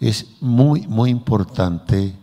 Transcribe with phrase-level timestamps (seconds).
[0.00, 2.14] es muy, muy importante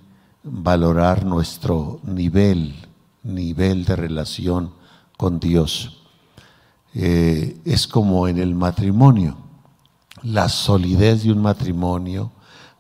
[0.44, 2.76] valorar nuestro nivel,
[3.24, 4.74] nivel de relación
[5.18, 6.02] con Dios.
[6.94, 9.38] Eh, es como en el matrimonio,
[10.22, 12.32] la solidez de un matrimonio,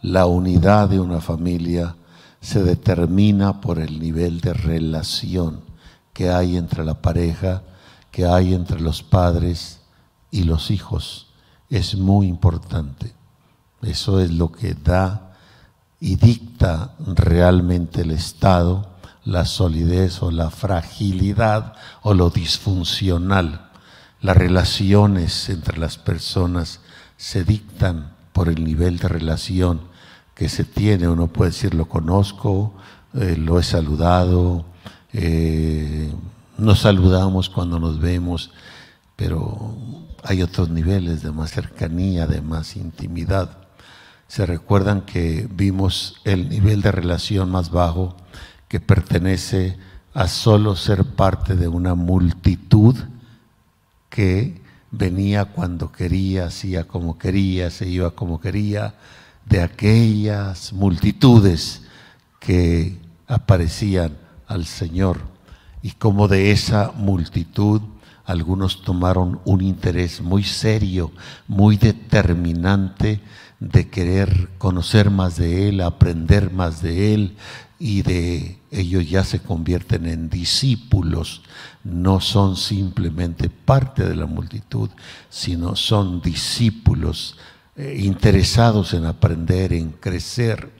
[0.01, 1.95] la unidad de una familia
[2.41, 5.61] se determina por el nivel de relación
[6.11, 7.63] que hay entre la pareja,
[8.11, 9.81] que hay entre los padres
[10.29, 11.27] y los hijos.
[11.69, 13.13] Es muy importante.
[13.83, 15.33] Eso es lo que da
[15.99, 18.89] y dicta realmente el Estado,
[19.23, 23.69] la solidez o la fragilidad o lo disfuncional.
[24.21, 26.81] Las relaciones entre las personas
[27.17, 29.81] se dictan por el nivel de relación
[30.35, 31.07] que se tiene.
[31.07, 32.73] Uno puede decir, lo conozco,
[33.13, 34.65] eh, lo he saludado,
[35.13, 36.13] eh,
[36.57, 38.51] nos saludamos cuando nos vemos,
[39.15, 39.75] pero
[40.23, 43.62] hay otros niveles de más cercanía, de más intimidad.
[44.27, 48.15] Se recuerdan que vimos el nivel de relación más bajo
[48.67, 49.77] que pertenece
[50.13, 52.95] a solo ser parte de una multitud
[54.09, 58.95] que venía cuando quería, hacía como quería, se iba como quería,
[59.45, 61.81] de aquellas multitudes
[62.39, 62.97] que
[63.27, 65.19] aparecían al Señor
[65.81, 67.81] y como de esa multitud
[68.25, 71.11] algunos tomaron un interés muy serio,
[71.47, 73.19] muy determinante
[73.71, 77.35] de querer conocer más de Él, aprender más de Él,
[77.79, 81.41] y de ellos ya se convierten en discípulos,
[81.83, 84.89] no son simplemente parte de la multitud,
[85.29, 87.37] sino son discípulos
[87.75, 90.71] eh, interesados en aprender, en crecer.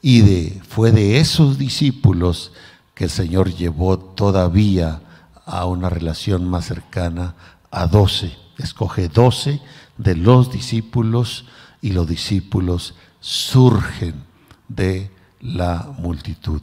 [0.00, 2.52] Y de, fue de esos discípulos
[2.94, 5.00] que el Señor llevó todavía
[5.46, 7.34] a una relación más cercana
[7.70, 8.36] a doce.
[8.58, 9.60] Escoge doce
[9.96, 11.46] de los discípulos
[11.82, 14.22] y los discípulos surgen
[14.68, 16.62] de la multitud.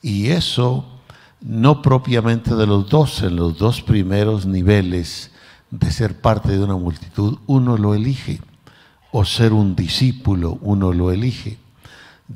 [0.00, 0.86] Y eso
[1.40, 5.30] no propiamente de los dos, en los dos primeros niveles
[5.70, 8.40] de ser parte de una multitud, uno lo elige,
[9.10, 11.58] o ser un discípulo, uno lo elige.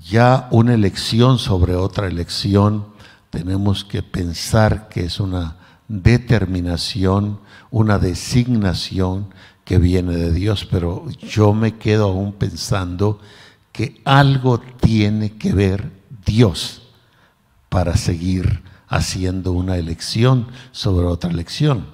[0.05, 2.87] Ya una elección sobre otra elección,
[3.31, 5.57] tenemos que pensar que es una
[5.89, 7.41] determinación,
[7.71, 9.27] una designación
[9.79, 13.21] viene de Dios, pero yo me quedo aún pensando
[13.73, 15.91] que algo tiene que ver
[16.25, 16.83] Dios
[17.69, 21.87] para seguir haciendo una elección sobre otra elección.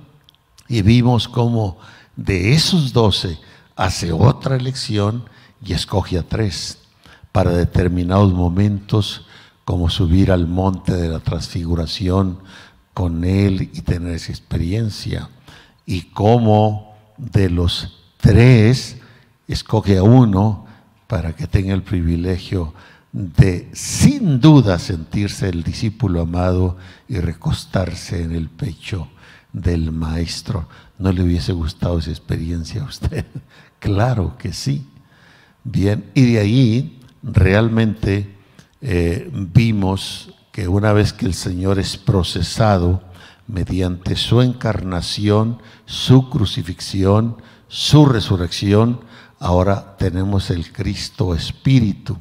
[0.69, 1.79] Y vimos cómo
[2.17, 3.39] de esos doce
[3.77, 5.25] hace otra elección
[5.65, 6.79] y escoge a tres
[7.31, 9.25] para determinados momentos,
[9.65, 12.39] como subir al monte de la transfiguración
[12.95, 15.29] con él y tener esa experiencia.
[15.87, 16.88] Y cómo
[17.19, 18.97] de los tres
[19.47, 20.67] escoge a uno
[21.07, 22.75] para que tenga el privilegio
[23.13, 26.77] de sin duda sentirse el discípulo amado
[27.09, 29.09] y recostarse en el pecho
[29.53, 30.69] del maestro.
[30.99, 33.25] ¿No le hubiese gustado esa experiencia a usted?
[33.79, 34.87] claro que sí.
[35.65, 38.35] Bien, y de ahí realmente
[38.81, 43.03] eh, vimos que una vez que el Señor es procesado
[43.49, 49.01] mediante su encarnación, su crucifixión, su resurrección,
[49.41, 52.17] ahora tenemos el Cristo Espíritu,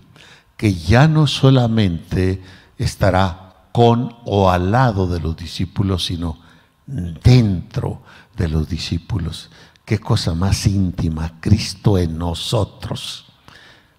[0.55, 2.41] que ya no solamente
[2.77, 6.39] estará con o al lado de los discípulos, sino
[6.87, 8.01] dentro
[8.35, 9.49] de los discípulos.
[9.85, 13.25] Qué cosa más íntima, Cristo en nosotros.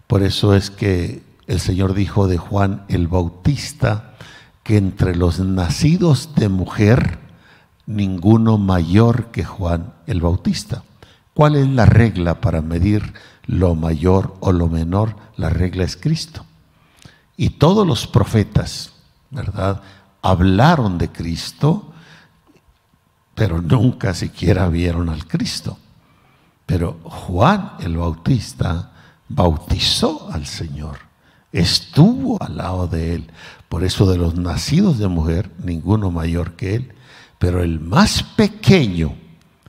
[0.06, 4.07] Por eso es que el Señor dijo de Juan el Bautista
[4.68, 7.18] que entre los nacidos de mujer,
[7.86, 10.82] ninguno mayor que Juan el Bautista.
[11.32, 13.14] ¿Cuál es la regla para medir
[13.46, 15.16] lo mayor o lo menor?
[15.38, 16.44] La regla es Cristo.
[17.34, 18.92] Y todos los profetas,
[19.30, 19.80] ¿verdad?
[20.20, 21.90] Hablaron de Cristo,
[23.34, 25.78] pero nunca siquiera vieron al Cristo.
[26.66, 28.92] Pero Juan el Bautista
[29.30, 30.98] bautizó al Señor,
[31.52, 33.30] estuvo al lado de él.
[33.68, 36.92] Por eso de los nacidos de mujer, ninguno mayor que él,
[37.38, 39.14] pero el más pequeño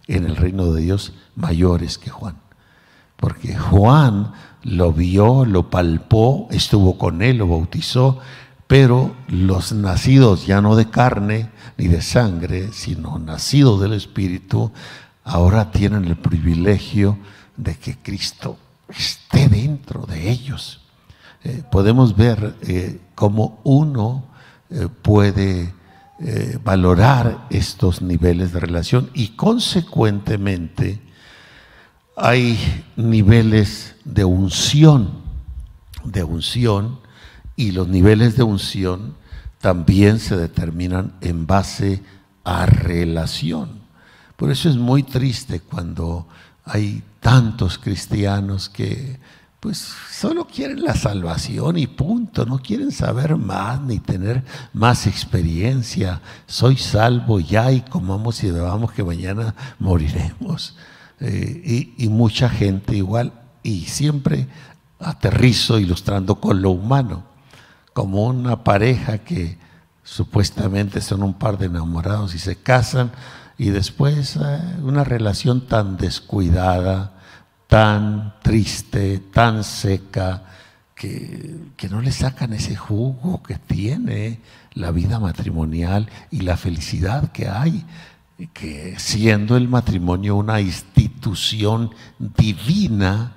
[0.08, 2.38] en el reino de Dios mayores que Juan.
[3.16, 4.32] Porque Juan
[4.64, 8.20] lo vio, lo palpó, estuvo con él, lo bautizó,
[8.68, 14.72] pero los nacidos ya no de carne ni de sangre, sino nacidos del Espíritu,
[15.24, 17.18] ahora tienen el privilegio
[17.58, 18.58] de que Cristo
[18.88, 20.82] esté dentro de ellos.
[21.44, 24.26] Eh, podemos ver eh, cómo uno
[24.70, 25.74] eh, puede
[26.66, 31.00] valorar estos niveles de relación y consecuentemente
[32.18, 32.60] hay
[32.98, 35.22] niveles de unción.
[36.04, 37.00] de unción
[37.56, 39.16] y los niveles de unción
[39.62, 42.04] también se determinan en base
[42.44, 43.80] a relación.
[44.36, 46.28] Por eso es muy triste cuando
[46.66, 49.20] hay tantos cristianos que
[49.60, 49.78] pues
[50.12, 56.22] solo quieren la salvación y punto, no quieren saber más ni tener más experiencia.
[56.48, 60.78] Soy salvo ya y comamos y bebamos que mañana moriremos.
[61.20, 61.62] Eh,
[61.98, 64.48] y, y mucha gente igual, y siempre
[65.00, 67.24] aterrizo ilustrando con lo humano,
[67.94, 69.58] como una pareja que
[70.04, 73.12] supuestamente son un par de enamorados y se casan
[73.58, 77.19] y después eh, una relación tan descuidada,
[77.70, 80.44] tan triste, tan seca,
[80.96, 84.40] que, no le sacan ese jugo que tiene
[84.74, 87.86] la vida matrimonial y la felicidad que hay,
[88.54, 93.36] que siendo el matrimonio una institución divina,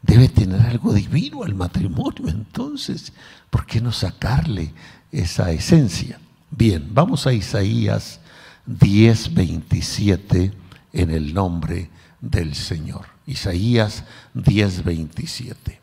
[0.00, 2.28] debe tener algo divino el matrimonio.
[2.28, 3.12] Entonces,
[3.50, 4.72] ¿por qué no sacarle
[5.12, 6.18] esa esencia?
[6.50, 8.20] Bien, vamos a Isaías
[8.64, 10.52] 10, 27
[10.94, 11.90] en el nombre
[12.22, 13.13] del Señor.
[13.26, 14.04] Isaías
[14.34, 15.80] 10, 27.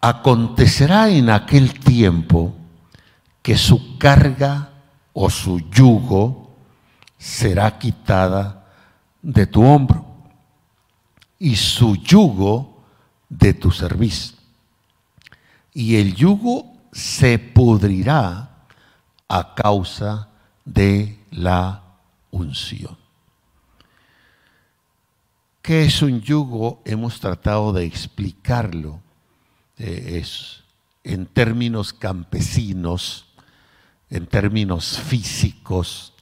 [0.00, 2.54] Acontecerá en aquel tiempo
[3.42, 4.70] que su carga
[5.12, 6.56] o su yugo
[7.18, 8.66] será quitada
[9.22, 10.04] de tu hombro
[11.38, 12.84] y su yugo
[13.28, 14.34] de tu cerviz.
[15.72, 18.50] Y el yugo se pudrirá
[19.28, 20.28] a causa
[20.64, 21.82] de la
[22.30, 23.05] unción.
[25.66, 26.80] ¿Qué es un yugo?
[26.84, 29.00] Hemos tratado de explicarlo.
[29.78, 30.62] Eh, es
[31.02, 33.26] en términos campesinos,
[34.08, 36.12] en términos físicos.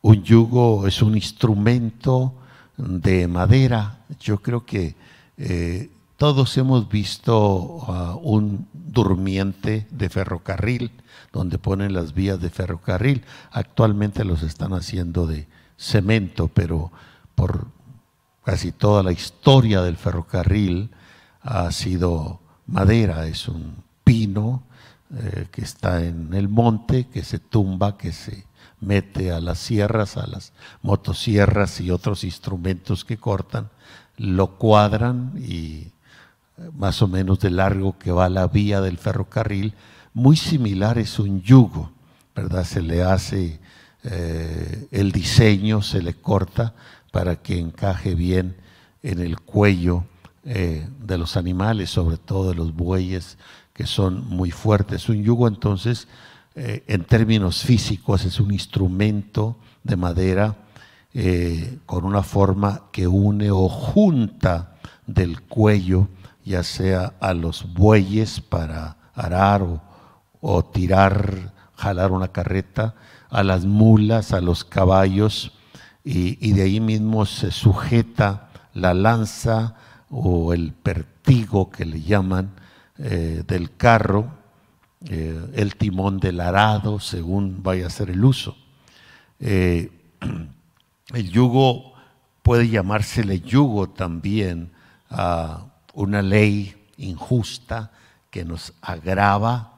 [0.00, 2.34] Un yugo es un instrumento
[2.76, 3.98] de madera.
[4.20, 4.94] Yo creo que
[5.38, 10.92] eh, todos hemos visto un durmiente de ferrocarril,
[11.32, 13.24] donde ponen las vías de ferrocarril.
[13.50, 16.92] Actualmente los están haciendo de cemento, pero
[17.34, 17.66] por
[18.44, 20.90] casi toda la historia del ferrocarril
[21.42, 24.62] ha sido madera, es un pino
[25.14, 28.44] eh, que está en el monte, que se tumba, que se
[28.80, 30.52] mete a las sierras, a las
[30.82, 33.70] motosierras y otros instrumentos que cortan,
[34.16, 35.92] lo cuadran y
[36.58, 39.74] eh, más o menos de largo que va la vía del ferrocarril,
[40.14, 41.92] muy similar es un yugo,
[42.34, 42.64] ¿verdad?
[42.64, 43.60] Se le hace
[44.04, 46.74] eh, el diseño, se le corta
[47.12, 48.56] para que encaje bien
[49.04, 50.04] en el cuello
[50.44, 53.38] eh, de los animales, sobre todo de los bueyes,
[53.72, 55.08] que son muy fuertes.
[55.08, 56.08] Un yugo entonces,
[56.56, 60.56] eh, en términos físicos, es un instrumento de madera
[61.14, 64.76] eh, con una forma que une o junta
[65.06, 66.08] del cuello,
[66.44, 69.82] ya sea a los bueyes para arar o,
[70.40, 72.94] o tirar, jalar una carreta,
[73.28, 75.52] a las mulas, a los caballos,
[76.04, 79.76] y, de ahí mismo se sujeta la lanza
[80.10, 82.50] o el pertigo que le llaman
[82.98, 84.26] eh, del carro,
[85.08, 88.56] eh, el timón del arado, según vaya a ser el uso.
[89.38, 89.90] Eh,
[91.14, 91.94] el yugo
[92.42, 94.72] puede llamársele yugo también
[95.08, 97.92] a una ley injusta
[98.30, 99.68] que nos agrava,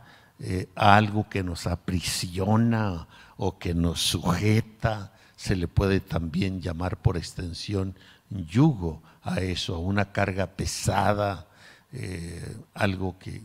[0.75, 7.95] algo que nos aprisiona o que nos sujeta se le puede también llamar por extensión
[8.31, 11.47] yugo a eso, a una carga pesada,
[11.93, 13.43] eh, algo que,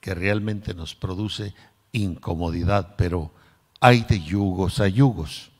[0.00, 1.54] que realmente nos produce
[1.92, 3.30] incomodidad, pero
[3.80, 5.50] hay de yugos a yugos,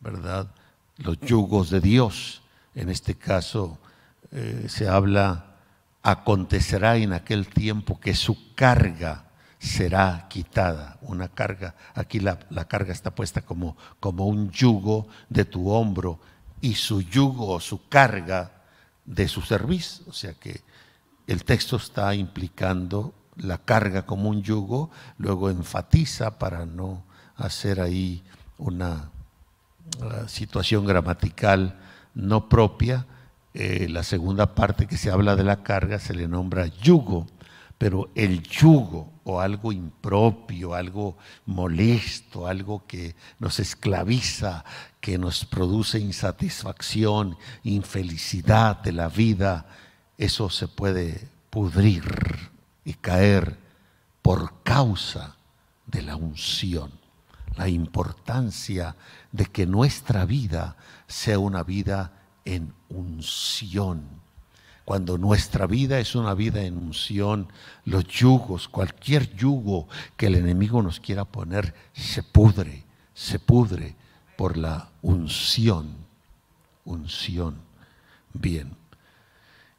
[0.00, 0.48] ¿verdad?
[0.98, 2.42] Los yugos de Dios,
[2.74, 3.78] en este caso
[4.30, 5.56] eh, se habla,
[6.02, 9.24] acontecerá en aquel tiempo que su carga
[9.64, 10.98] será quitada.
[11.02, 16.20] Una carga, aquí la, carga está puesta como, como un yugo de tu hombro
[16.60, 18.52] y su yugo o su carga
[19.04, 20.04] de su servicio.
[20.08, 20.60] O sea que
[21.26, 27.02] el texto está implicando la carga como un yugo, luego enfatiza para no
[27.36, 28.22] hacer ahí
[28.58, 29.10] una
[30.26, 31.78] situación gramatical
[32.14, 33.06] no propia.
[33.54, 37.26] Eh, la segunda parte que se habla de la carga se le nombra yugo
[37.78, 41.16] pero el yugo o algo impropio, algo
[41.46, 44.64] molesto, algo que nos esclaviza,
[45.00, 49.66] que nos produce insatisfacción, infelicidad de la vida,
[50.18, 52.04] eso se puede pudrir
[52.84, 53.58] y caer
[54.22, 55.36] por causa
[55.86, 56.92] de la unción.
[57.56, 58.96] La importancia
[59.32, 60.76] de que nuestra vida
[61.06, 62.12] sea una vida
[62.44, 64.23] en unción
[64.84, 67.48] Cuando nuestra vida es una vida en unción,
[67.86, 73.96] los yugos, cualquier yugo que el enemigo nos quiera poner, se pudre, se pudre
[74.36, 75.96] por la unción.
[76.84, 77.56] Unción.
[78.34, 78.76] Bien.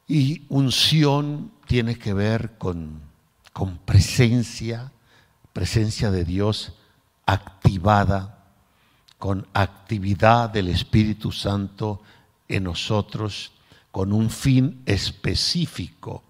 [0.07, 3.01] Y unción tiene que ver con,
[3.53, 4.91] con presencia,
[5.53, 6.73] presencia de Dios
[7.27, 8.43] activada,
[9.19, 12.01] con actividad del Espíritu Santo
[12.47, 13.51] en nosotros
[13.95, 16.21] con un fin específico.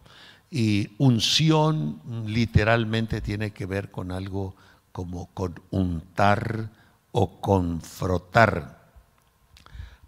[0.51, 4.55] Y unción literalmente tiene que ver con algo
[4.91, 6.69] como con untar
[7.11, 8.85] o con frotar.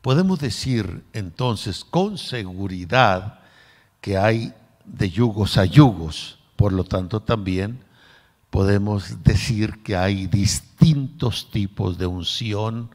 [0.04, 3.40] Podemos decir entonces con seguridad
[4.02, 4.54] que hay
[4.86, 7.84] de yugos a yugos, por lo tanto también
[8.52, 12.92] podemos decir que hay distintos tipos de unción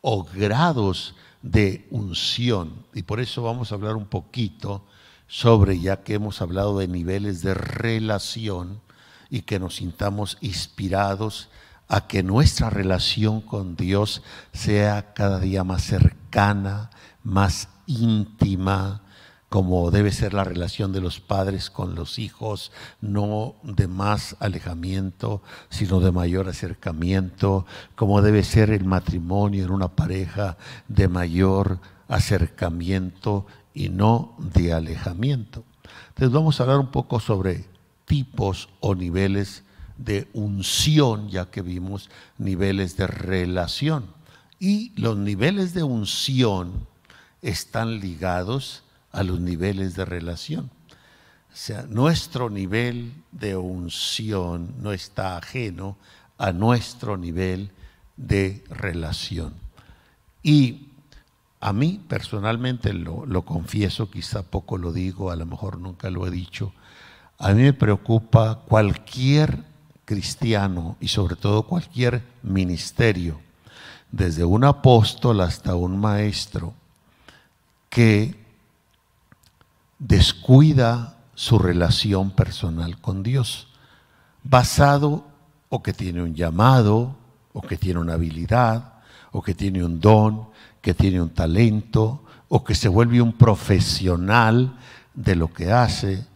[0.00, 1.14] o grados
[1.50, 2.86] de unción.
[2.92, 4.84] Y por eso vamos a hablar un poquito
[5.28, 8.80] sobre, ya que hemos hablado de niveles de relación
[9.30, 11.48] y que nos sintamos inspirados
[11.88, 14.22] a que nuestra relación con Dios
[14.52, 16.90] sea cada día más cercana,
[17.22, 19.02] más íntima,
[19.48, 25.42] como debe ser la relación de los padres con los hijos, no de más alejamiento,
[25.70, 30.56] sino de mayor acercamiento, como debe ser el matrimonio en una pareja
[30.88, 35.64] de mayor acercamiento y no de alejamiento.
[36.08, 37.64] Entonces vamos a hablar un poco sobre
[38.04, 39.62] tipos o niveles
[39.96, 44.06] de unción, ya que vimos niveles de relación.
[44.58, 46.86] Y los niveles de unción
[47.42, 48.82] están ligados
[49.12, 50.70] a los niveles de relación.
[50.90, 55.96] O sea, nuestro nivel de unción no está ajeno
[56.38, 57.70] a nuestro nivel
[58.16, 59.54] de relación.
[60.42, 60.88] Y
[61.60, 66.30] a mí personalmente lo, confieso, quizá poco lo digo, a lo mejor nunca lo he
[66.30, 66.72] dicho,
[67.38, 69.64] a mí me preocupa cualquier
[70.04, 73.40] cristiano y sobre todo cualquier ministerio,
[74.12, 76.74] desde un apóstol hasta un maestro,
[77.90, 78.45] que
[79.98, 83.68] descuida su relación personal con Dios,
[84.42, 85.26] basado
[85.68, 87.16] o que tiene un llamado,
[87.52, 88.94] o que tiene una habilidad,
[89.32, 90.48] o que tiene un don,
[90.80, 94.78] que tiene un talento, o que se vuelve un profesional
[95.14, 96.26] de lo que hace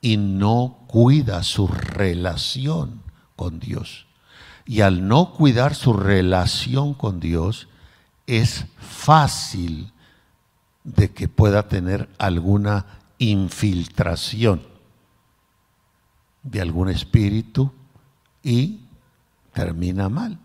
[0.00, 3.02] y no cuida su relación
[3.36, 4.06] con Dios.
[4.66, 7.68] Y al no cuidar su relación con Dios,
[8.26, 9.93] es fácil
[10.84, 12.86] de que pueda tener alguna
[13.18, 14.62] infiltración
[16.42, 17.72] de algún espíritu
[18.42, 18.80] y
[19.52, 20.38] termina mal.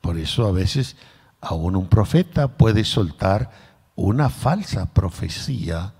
[0.00, 0.96] Por eso a veces
[1.40, 3.50] aún un profeta puede soltar
[3.96, 5.92] una falsa profecía.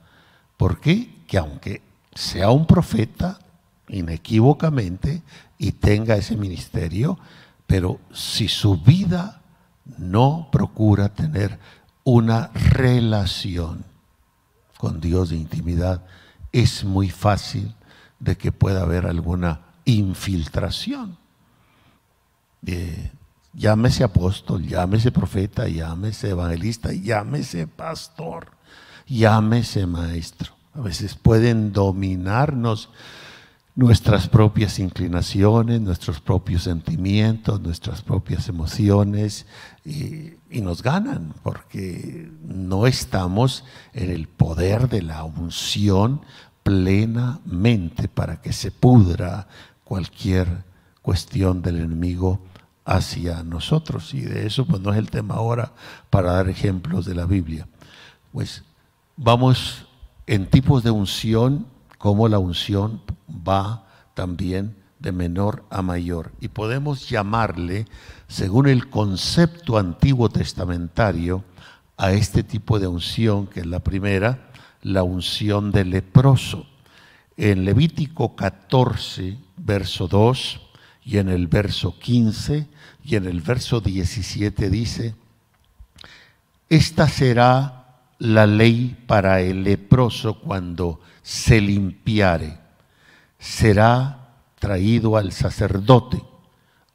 [0.57, 1.25] ¿Por qué?
[1.27, 1.83] Que aunque
[2.15, 3.41] sea un profeta
[3.89, 5.23] inequívocamente
[5.59, 7.19] y tenga ese ministerio,
[7.67, 9.43] pero si su vida
[9.99, 11.59] no procura tener
[12.05, 13.85] una relación
[14.77, 16.05] con Dios de intimidad,
[16.53, 17.75] es muy fácil
[18.19, 21.19] de que pueda haber alguna infiltración.
[23.53, 28.49] llámese apóstol, llámese profeta, llámese evangelista, llámese pastor,
[29.07, 30.55] llámese maestro.
[30.75, 32.91] A veces pueden dominarnos
[33.81, 39.47] nuestras propias inclinaciones, nuestros propios sentimientos, nuestras propias emociones
[39.87, 46.21] y, nos ganan porque no estamos en el poder de la unción
[46.63, 49.49] plenamente para que se pudra
[49.83, 50.65] cualquier
[51.01, 52.43] cuestión del enemigo
[52.85, 54.13] hacia nosotros.
[54.13, 55.73] Y de eso pues no es el tema ahora
[56.11, 57.67] para dar ejemplos de la Biblia.
[58.31, 58.63] Pues
[59.17, 59.87] vamos
[60.27, 61.67] en tipos de unción
[62.01, 66.33] cómo la unción va también de menor a mayor.
[66.41, 67.87] Y podemos llamarle,
[68.27, 71.45] según el concepto antiguo testamentario,
[71.99, 76.67] a este tipo de unción, que es la primera, la unción de leproso.
[77.37, 80.59] En Levítico 14, verso 2,
[81.05, 82.67] y en el verso 15,
[83.05, 85.15] y en el verso 17 dice,
[86.71, 92.59] esta será la ley para el leproso cuando se limpiare.
[93.39, 96.23] Será traído al sacerdote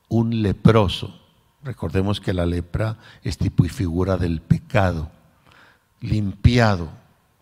[0.09, 1.19] un leproso.
[1.63, 5.11] Recordemos que la lepra es tipo y figura del pecado.
[6.01, 6.89] Limpiado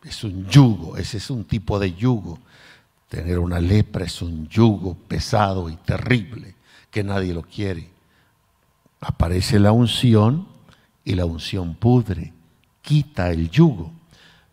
[0.03, 2.39] es un yugo, ese es un tipo de yugo.
[3.09, 6.55] Tener una lepra es un yugo pesado y terrible
[6.89, 7.89] que nadie lo quiere.
[9.01, 10.47] Aparece la unción
[11.03, 12.33] y la unción pudre
[12.81, 13.91] quita el yugo.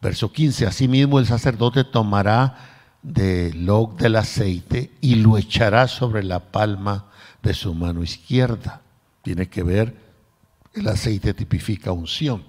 [0.01, 2.57] Verso 15, asimismo el sacerdote tomará
[3.03, 7.07] del log del aceite y lo echará sobre la palma
[7.43, 8.83] de su mano izquierda.
[9.23, 9.95] Tiene que ver,
[10.75, 12.45] el aceite tipifica unción.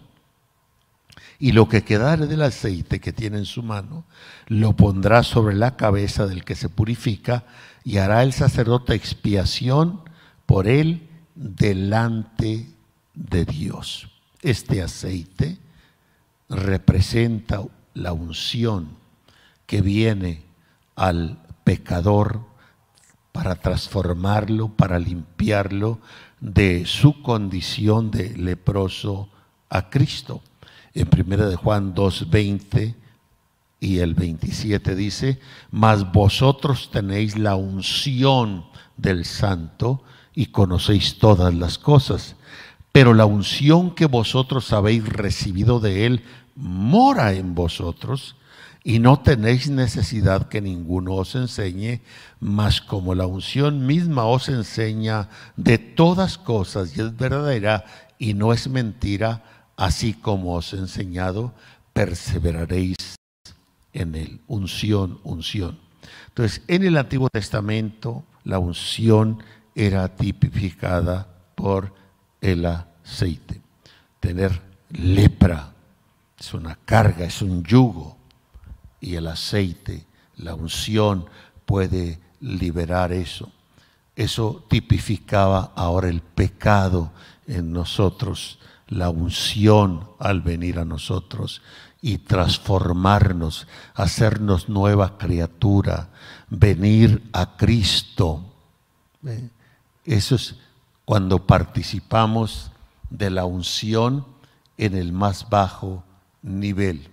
[1.40, 4.06] Y lo que quedare del aceite que tiene en su mano,
[4.48, 7.46] lo pondrá sobre la cabeza del que se purifica
[7.84, 10.02] y hará el sacerdote expiación
[10.46, 12.70] por él delante
[13.16, 14.10] de Dios.
[14.42, 15.58] Este aceite
[16.52, 18.90] representa la unción
[19.66, 20.44] que viene
[20.96, 22.42] al pecador
[23.32, 26.00] para transformarlo, para limpiarlo
[26.42, 29.30] de su condición de leproso
[29.70, 30.42] a Cristo.
[30.94, 32.96] En 1 de Juan 2:20
[33.80, 35.40] y el 27 dice,
[35.72, 38.66] "Mas vosotros tenéis la unción
[38.98, 40.04] del santo
[40.36, 42.36] y conocéis todas las cosas,
[42.92, 46.24] pero la unción que vosotros habéis recibido de él
[46.62, 48.36] mora en vosotros."
[48.84, 52.02] y no tenéis necesidad que ninguno os enseñe,
[52.40, 57.86] mas como la unción misma os enseña de todas cosas y es verdadera
[58.18, 59.44] y no es mentira,
[59.78, 61.54] así como os he enseñado,
[61.94, 62.98] perseveraréis
[63.94, 64.42] en él.
[64.48, 65.80] Unción, unción.
[66.30, 69.44] Entonces, en el Antiguo Testamento, la unción
[69.76, 71.94] era tipificada por
[72.42, 73.62] el aceite.
[74.20, 75.72] Tener lepra
[76.42, 78.18] es una carga, es un yugo
[79.00, 80.08] y el aceite,
[80.38, 81.28] la unción
[81.68, 83.52] puede liberar eso.
[84.16, 87.12] Eso tipificaba ahora el pecado
[87.46, 88.58] en nosotros,
[88.88, 91.62] la unción al venir a nosotros
[92.02, 96.10] y transformarnos, hacernos nueva criatura,
[96.50, 98.44] venir a Cristo.
[100.06, 100.56] Eso es
[101.06, 102.72] cuando participamos
[103.12, 104.26] de la unción
[104.80, 106.04] en el más bajo
[106.42, 107.12] nivel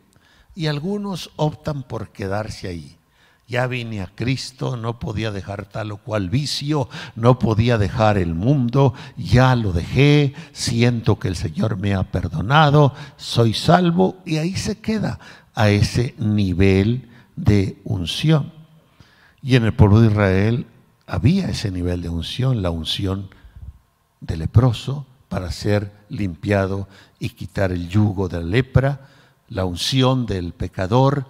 [0.59, 2.99] y algunos optan por quedarse ahí.
[3.47, 8.35] Ya vine a Cristo, no podía dejar tal o cual vicio, no podía dejar el
[8.35, 14.57] mundo, ya lo dejé, siento que el Señor me ha perdonado, soy salvo y ahí
[14.57, 15.21] se queda
[15.55, 18.53] a ese nivel de unción.
[19.41, 20.67] Y en el pueblo de Israel
[21.07, 23.31] había ese nivel de unción, la unción
[24.21, 26.89] de leproso para ser limpiado
[27.21, 29.09] y quitar el yugo de la lepra
[29.49, 31.27] la unción del pecador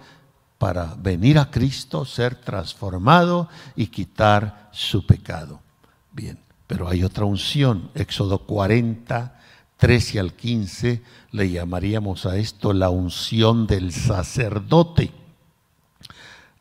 [0.57, 5.61] para venir a Cristo, ser transformado y quitar su pecado.
[6.11, 9.39] Bien, pero hay otra unción, Éxodo 40,
[9.77, 11.01] 13 al 15,
[11.31, 15.11] le llamaríamos a esto la unción del sacerdote.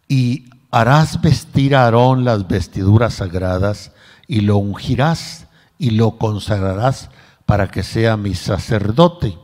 [0.06, 3.90] Y harás vestir a Aarón las vestiduras sagradas
[4.28, 7.10] y lo ungirás y lo consagrarás
[7.46, 9.36] para que sea mi sacerdote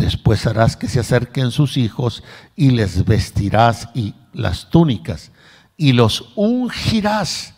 [0.00, 2.24] Después harás que se acerquen sus hijos
[2.56, 5.30] y les vestirás y las túnicas
[5.76, 7.54] y los ungirás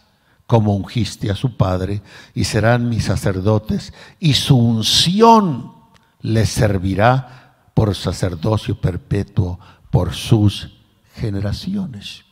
[0.49, 2.03] como ungiste a su padre
[2.35, 5.73] y serán mis sacerdotes y su unción
[6.21, 10.71] les servirá por sacerdocio perpetuo por sus
[11.15, 12.25] generaciones.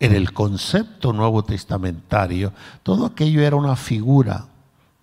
[0.00, 4.48] En el concepto nuevo testamentario, todo aquello era una figura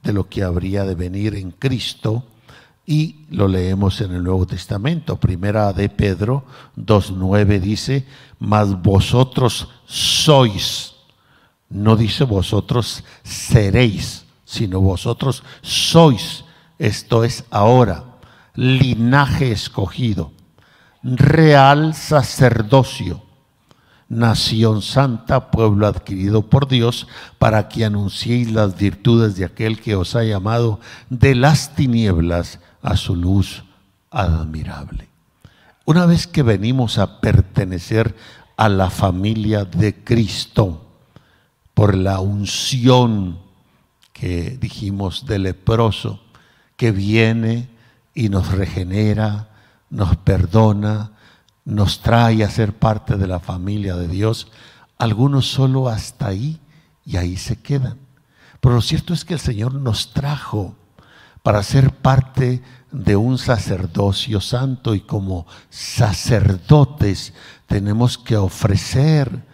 [0.04, 2.26] de lo que habría de venir en Cristo
[2.90, 5.18] y lo leemos en el Nuevo Testamento.
[5.18, 6.46] Primera de Pedro
[6.78, 8.08] 2.9 dice,
[8.40, 10.96] mas vosotros sois,
[11.70, 16.46] no dice vosotros seréis, sino vosotros sois,
[16.80, 18.06] esto es ahora,
[18.56, 20.32] linaje escogido,
[21.04, 23.22] real sacerdocio,
[24.08, 30.16] nación santa, pueblo adquirido por Dios, para que anunciéis las virtudes de aquel que os
[30.16, 33.64] ha llamado de las tinieblas a su luz
[34.12, 35.08] admirable.
[35.86, 38.16] Una vez que venimos a pertenecer
[38.58, 40.86] a la familia de Cristo
[41.74, 43.40] por la unción
[44.12, 46.20] que dijimos de leproso,
[46.76, 47.70] que viene
[48.14, 49.50] y nos regenera,
[49.90, 51.12] nos perdona,
[51.66, 54.48] nos trae a ser parte de la familia de Dios,
[54.98, 56.60] algunos solo hasta ahí
[57.06, 57.98] y ahí se quedan.
[58.60, 60.76] Pero lo cierto es que el Señor nos trajo
[61.48, 67.32] para ser parte de un sacerdocio santo y como sacerdotes
[67.68, 69.46] tenemos que ofrecer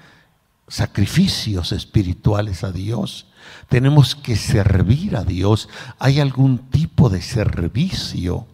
[0.67, 3.27] sacrificios espirituales a Dios.
[3.69, 5.69] Tenemos que servir a Dios.
[5.99, 8.47] Hay algún tipo de servicio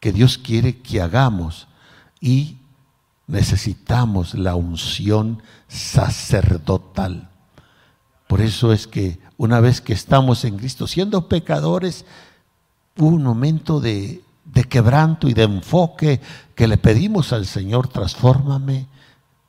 [0.00, 1.68] que Dios quiere que hagamos
[2.20, 2.56] y
[3.28, 7.30] necesitamos la unción sacerdotal.
[8.26, 12.04] Por eso es que una vez que estamos en Cristo, siendo pecadores,
[12.98, 14.22] hubo un momento de,
[14.68, 16.20] quebranto y de enfoque
[16.54, 18.86] que le pedimos al Señor, transfórmame,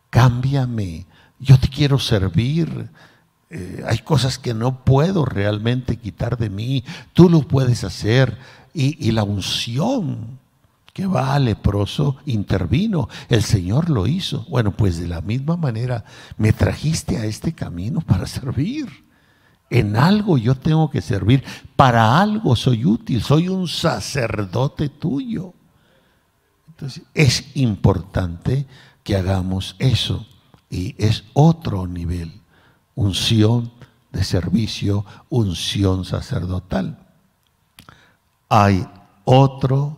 [0.10, 1.06] cámbiame,
[1.39, 2.89] yo te quiero servir.
[3.49, 8.38] Eh, hay cosas que no puedo realmente quitar de mí, tú lo puedes hacer.
[8.73, 10.39] Y, y la unción
[10.93, 14.45] que va al leproso intervino, el Señor lo hizo.
[14.49, 16.06] Bueno, pues de la misma manera
[16.38, 19.03] me trajiste a este camino para servir.
[19.73, 21.43] En algo yo tengo que servir,
[21.75, 25.51] para algo soy útil, soy un sacerdote tuyo.
[26.67, 28.67] Entonces es importante
[29.03, 30.27] que hagamos eso
[30.69, 32.39] y es otro nivel,
[32.93, 33.71] unción
[34.12, 36.99] de servicio, unción sacerdotal.
[38.49, 38.88] Hay
[39.25, 39.97] otro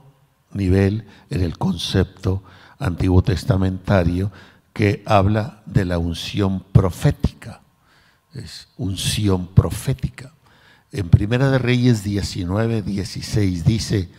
[0.54, 2.44] nivel en el concepto
[2.80, 4.32] antiguo testamentario
[4.72, 7.65] que habla de la unción profética.
[8.36, 10.34] Es unción profética.
[10.92, 14.10] En Primera de Reyes 19, 16 dice,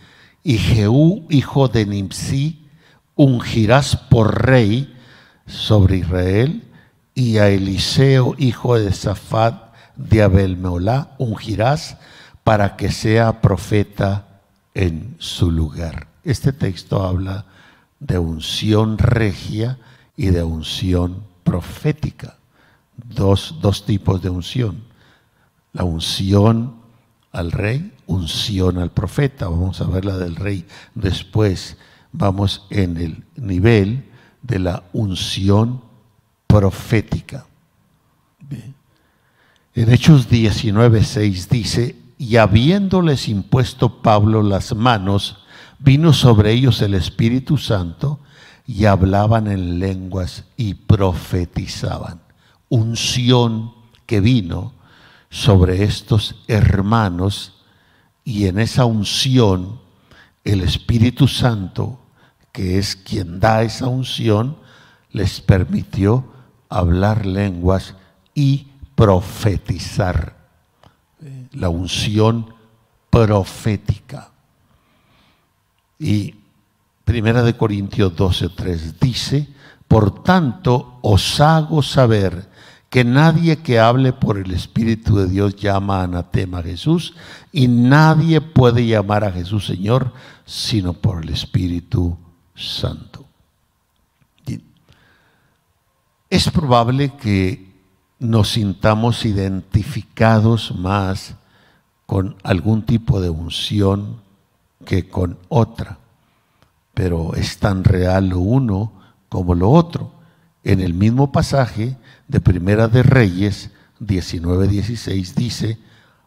[0.43, 2.65] y Jehú, hijo de Nimsi,
[3.15, 4.95] ungirás por rey
[5.45, 6.63] sobre Israel,
[7.13, 11.97] y a Eliseo, hijo de Safat de Abel-Meolá, ungirás
[12.43, 14.41] para que sea profeta
[14.73, 16.07] en su lugar.
[16.23, 17.45] Este texto habla
[17.99, 19.77] de unción regia
[20.15, 22.37] y de unción profética.
[22.97, 24.83] Dos, dos tipos de unción.
[25.73, 26.75] La unción
[27.31, 29.47] al rey, unción al profeta.
[29.47, 31.77] Vamos a ver la del rey después.
[32.11, 34.05] Vamos en el nivel
[34.41, 35.81] de la unción
[36.47, 37.45] profética.
[39.75, 45.45] En Hechos 19:6 dice, y habiéndoles impuesto Pablo las manos,
[45.77, 48.19] vino sobre ellos el Espíritu Santo
[48.65, 52.26] y hablaban en lenguas y profetizaban.
[52.69, 53.73] Unción
[54.05, 54.73] que vino
[55.29, 57.63] sobre estos hermanos
[58.23, 59.79] y en esa unción
[60.43, 61.99] el Espíritu Santo,
[62.51, 64.57] que es quien da esa unción,
[65.11, 66.25] les permitió
[66.69, 67.95] hablar lenguas
[68.33, 70.37] y profetizar.
[71.51, 72.53] La unción
[73.09, 74.31] profética.
[75.99, 76.35] Y
[77.03, 79.47] Primera de Corintios 12:3 dice,
[79.87, 82.49] por tanto os hago saber
[82.89, 87.15] que nadie que hable por el Espíritu de Dios llama anatema a Jesús
[87.51, 90.13] y nadie puede llamar a Jesús Señor
[90.45, 92.17] sino por el Espíritu
[92.55, 93.25] Santo.
[96.29, 97.73] Es probable que
[98.19, 101.35] nos sintamos identificados más
[102.05, 104.21] con algún tipo de unción
[104.85, 105.99] que con otra,
[106.93, 108.96] pero es tan real lo uno
[109.29, 110.11] como lo otro.
[110.63, 115.77] En el mismo pasaje de Primera de Reyes 19:16 dice,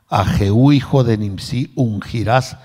[0.08, 2.56] a Jehú hijo de Nimsi ungirás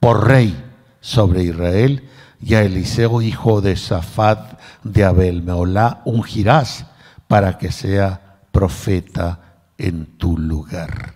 [0.00, 0.56] por rey
[1.00, 2.08] sobre Israel
[2.42, 6.86] y a Eliseo hijo de Safat de Abel Meolá ungirás
[7.28, 11.14] para que sea profeta en tu lugar.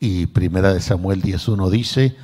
[0.00, 2.16] Y Primera de Samuel 10.1 dice,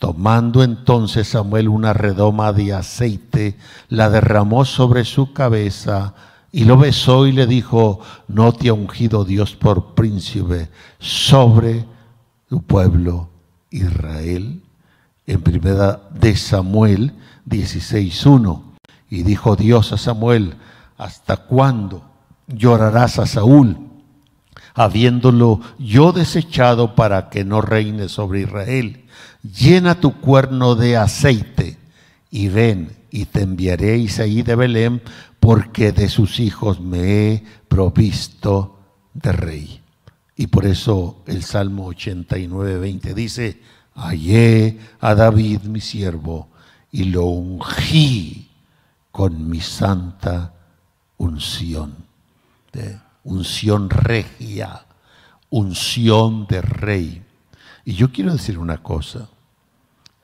[0.00, 3.58] Tomando entonces Samuel una redoma de aceite,
[3.90, 6.14] la derramó sobre su cabeza
[6.50, 11.84] y lo besó y le dijo, no te ha ungido Dios por príncipe sobre
[12.48, 13.28] tu pueblo
[13.68, 14.62] Israel.
[15.26, 17.12] En primera de Samuel
[17.46, 18.62] 16.1.
[19.10, 20.54] Y dijo Dios a Samuel,
[20.96, 22.02] ¿hasta cuándo
[22.48, 23.89] llorarás a Saúl,
[24.74, 29.04] habiéndolo yo desechado para que no reine sobre Israel?
[29.42, 31.78] llena tu cuerno de aceite
[32.30, 35.02] y ven y te enviaré Isaí de Belén,
[35.40, 38.78] porque de sus hijos me he provisto
[39.14, 39.80] de rey.
[40.36, 43.60] Y por eso el Salmo 89, 20 dice,
[43.94, 46.48] hallé a David mi siervo
[46.92, 48.48] y lo ungí
[49.10, 50.54] con mi santa
[51.18, 51.94] unción,
[52.72, 54.86] de unción regia,
[55.50, 57.24] unción de rey.
[57.84, 59.28] Y yo quiero decir una cosa,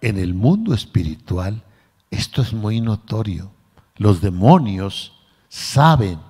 [0.00, 1.62] en el mundo espiritual
[2.10, 3.50] esto es muy notorio.
[3.96, 5.12] Los demonios
[5.48, 6.20] saben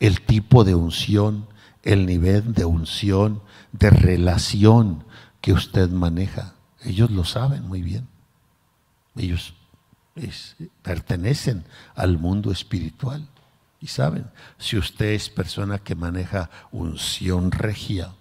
[0.00, 1.46] el tipo de unción,
[1.82, 5.04] el nivel de unción, de relación
[5.40, 6.54] que usted maneja.
[6.84, 8.08] Ellos lo saben muy bien.
[9.16, 9.54] Ellos
[10.82, 13.28] pertenecen al mundo espiritual
[13.82, 18.12] y saben si usted es persona que maneja unción regia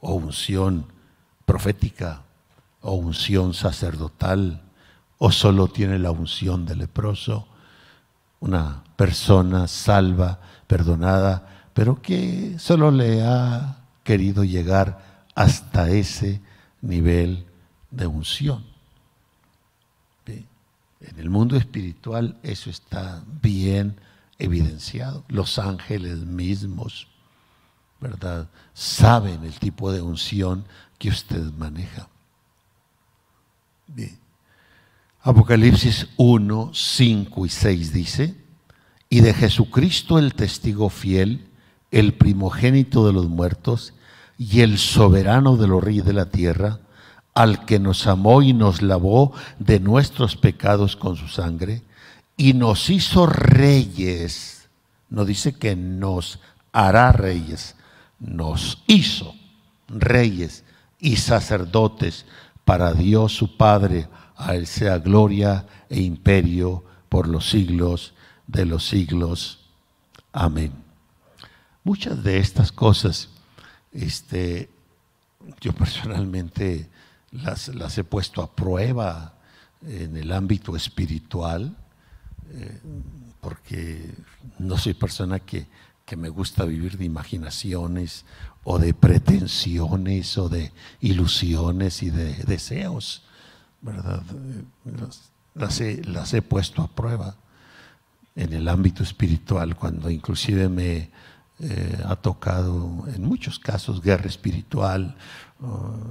[0.00, 0.86] o unción
[1.44, 2.22] profética
[2.80, 4.62] o unción sacerdotal
[5.18, 7.48] o solo tiene la unción de leproso,
[8.38, 10.38] una persona salva,
[10.68, 16.40] perdonada, pero que solo le ha querido llegar hasta ese
[16.80, 17.44] nivel
[17.90, 18.64] de unción.
[20.26, 23.96] En el mundo espiritual eso está bien
[24.38, 25.24] evidenciado.
[25.28, 27.08] Los ángeles mismos,
[28.00, 28.48] ¿verdad?
[28.72, 30.64] Saben el tipo de unción
[30.98, 32.08] que usted maneja.
[33.86, 34.18] Bien.
[35.22, 38.44] Apocalipsis 1, 5 y 6 dice,
[39.08, 41.48] y de Jesucristo el testigo fiel,
[41.90, 43.94] el primogénito de los muertos
[44.36, 46.80] y el soberano de los reyes de la tierra,
[47.32, 51.82] al que nos amó y nos lavó de nuestros pecados con su sangre,
[52.36, 54.68] y nos hizo reyes.
[55.08, 56.40] No dice que nos
[56.72, 57.76] hará reyes,
[58.18, 59.34] nos hizo
[59.88, 60.64] reyes
[60.98, 62.26] y sacerdotes
[62.64, 64.08] para Dios su Padre.
[64.36, 68.14] A Él sea gloria e imperio por los siglos
[68.46, 69.60] de los siglos.
[70.32, 70.72] Amén.
[71.84, 73.28] Muchas de estas cosas,
[73.92, 74.70] este,
[75.60, 76.88] yo personalmente
[77.30, 79.34] las, las he puesto a prueba
[79.86, 81.76] en el ámbito espiritual,
[82.56, 82.80] eh,
[83.40, 84.14] porque
[84.58, 85.66] no soy persona que,
[86.04, 88.24] que me gusta vivir de imaginaciones
[88.62, 93.22] o de pretensiones o de ilusiones y de deseos,
[93.82, 94.22] ¿verdad?
[95.54, 97.36] Las, he, las he puesto a prueba
[98.36, 101.10] en el ámbito espiritual, cuando inclusive me
[101.60, 105.16] eh, ha tocado en muchos casos guerra espiritual,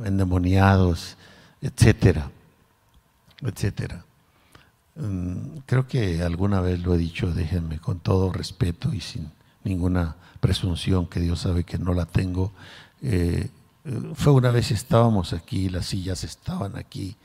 [0.05, 1.17] endemoniados,
[1.61, 2.31] etcétera,
[3.41, 4.05] etcétera.
[4.95, 9.31] Mm, creo que alguna vez lo he dicho, déjenme con todo respeto y sin
[9.63, 12.51] ninguna presunción, que Dios sabe que no la tengo.
[13.01, 13.49] Eh,
[14.13, 17.15] fue una vez estábamos aquí, las sillas estaban aquí,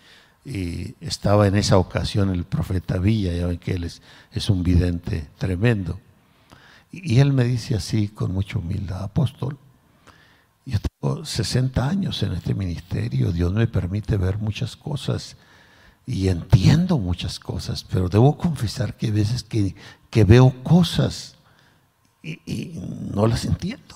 [0.45, 4.03] y estaba en esa ocasión el profeta Villa, ya ven que él es,
[4.33, 6.01] es un vidente tremendo.
[6.91, 9.59] Y él me dice así, con mucha humildad, apóstol,
[10.65, 15.37] yo tengo 60 años en este ministerio, Dios me permite ver muchas cosas
[16.09, 19.75] y entiendo muchas cosas, pero debo confesar que hay veces que,
[20.09, 21.37] que veo cosas
[22.23, 22.81] y,
[23.15, 23.95] no las entiendo.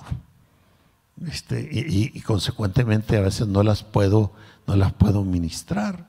[1.27, 4.31] Este, y, consecuentemente a veces no las puedo,
[4.67, 6.07] no las puedo ministrar.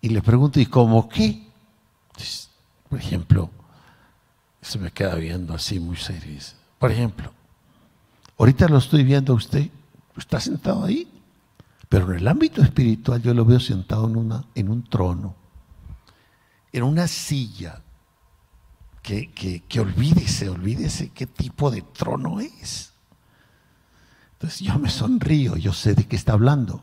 [0.00, 1.44] Y le pregunto, ¿y cómo qué?
[2.88, 3.50] Por ejemplo,
[4.62, 6.38] se me queda viendo así muy serio.
[6.78, 7.32] Por ejemplo,
[8.38, 9.68] ahorita lo estoy viendo a usted,
[10.16, 11.08] está sentado ahí,
[11.88, 15.34] pero en el ámbito espiritual yo lo veo sentado en, una, en un trono,
[16.72, 17.82] en una silla
[19.02, 19.30] que,
[19.66, 22.92] que, olvídese, olvídese qué tipo de trono es.
[24.32, 26.82] Entonces yo me sonrío, yo sé de qué está hablando.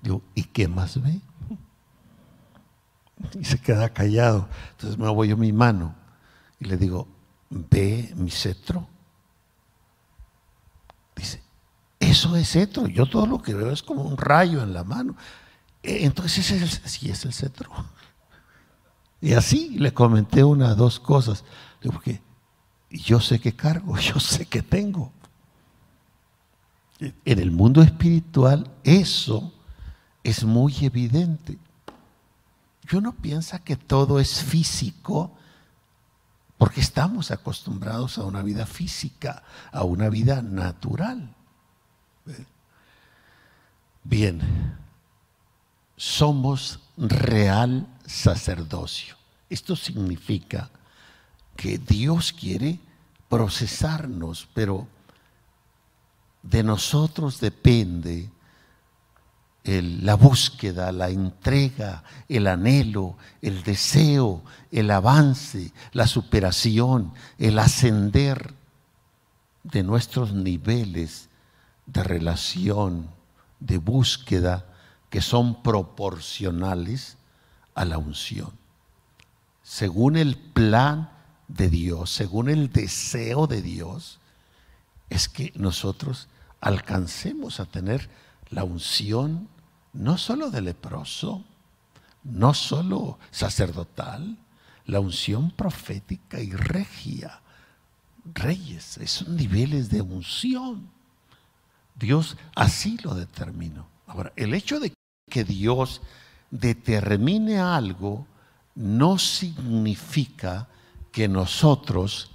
[0.00, 1.20] Digo, ¿y qué más ve?
[3.40, 4.48] Y se queda callado.
[4.72, 5.94] Entonces me voy yo mi mano
[6.60, 7.08] y le digo,
[7.50, 8.86] ¿ve mi cetro?
[11.16, 11.42] Dice,
[12.12, 12.86] eso es cetro.
[12.86, 15.16] Yo todo lo que veo es como un rayo en la mano.
[15.82, 17.70] E, entonces, ese es sí es el cetro.
[19.20, 21.44] Y así le comenté una, dos cosas.
[21.82, 22.20] Porque
[22.90, 25.10] yo sé que cargo, yo sé que tengo.
[27.00, 29.52] En el mundo espiritual eso
[30.22, 31.58] es muy evidente.
[32.86, 35.32] Yo no piensa que todo es físico
[36.58, 41.34] porque estamos acostumbrados a una vida física, a una vida natural.
[44.04, 44.40] Bien,
[45.96, 49.16] somos real sacerdocio.
[49.48, 50.70] Esto significa
[51.56, 52.78] que Dios quiere
[53.28, 54.86] procesarnos, pero
[56.42, 58.30] de nosotros depende
[59.64, 68.54] la búsqueda, la entrega, el anhelo, el deseo, el avance, la superación, el ascender
[69.62, 71.28] de nuestros niveles
[71.92, 73.10] de relación,
[73.60, 74.66] de búsqueda,
[75.10, 77.18] que son proporcionales
[77.74, 78.50] a la unción.
[79.62, 81.10] Según el plan
[81.48, 84.20] de Dios, según el deseo de Dios,
[85.10, 86.28] es que nosotros
[86.60, 88.08] alcancemos a tener
[88.50, 89.48] la unción
[89.92, 91.44] no solo de leproso,
[92.24, 94.38] no solo sacerdotal,
[94.86, 97.40] la unción profética y regia.
[98.24, 100.90] Reyes, esos niveles de unción.
[101.94, 103.86] Dios así lo determinó.
[104.06, 104.92] Ahora, el hecho de
[105.30, 106.02] que Dios
[106.50, 108.26] determine algo
[108.74, 110.68] no significa
[111.10, 112.30] que nosotros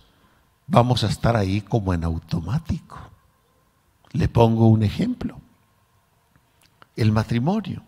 [0.68, 2.98] vamos a estar ahí como en automático.
[4.12, 5.40] Le pongo un ejemplo.
[6.96, 7.84] El matrimonio.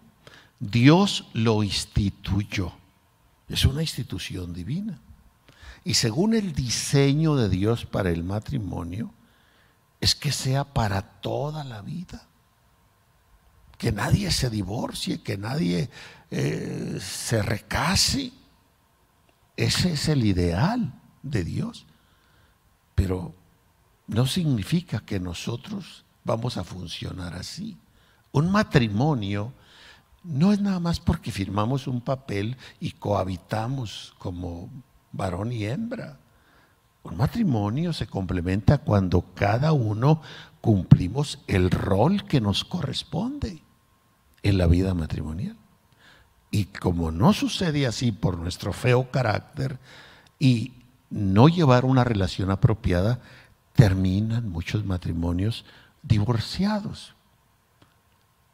[0.59, 2.73] Dios lo instituyó.
[3.47, 4.99] Es una institución divina.
[5.83, 9.11] Y según el diseño de Dios para el matrimonio,
[9.99, 12.25] es que sea para toda la vida.
[13.77, 15.89] que nadie se divorcie, que nadie
[16.31, 18.33] eh, se recase.
[19.55, 20.91] Ese es el ideal
[21.23, 21.85] de Dios.
[22.93, 23.33] Pero
[24.07, 27.77] no significa que nosotros vamos a funcionar así.
[28.33, 29.53] Un matrimonio
[30.23, 34.69] no es nada más porque firmamos un papel y cohabitamos como
[35.11, 36.19] varón y hembra.
[37.03, 40.21] Un matrimonio se complementa cuando cada uno
[40.61, 43.61] cumplimos el rol que nos corresponde
[44.43, 45.57] en la vida matrimonial.
[46.51, 49.79] Y como no sucede así por nuestro feo carácter
[50.39, 50.73] y
[51.09, 53.19] no llevar una relación apropiada,
[53.73, 55.65] terminan muchos matrimonios
[56.03, 57.15] divorciados.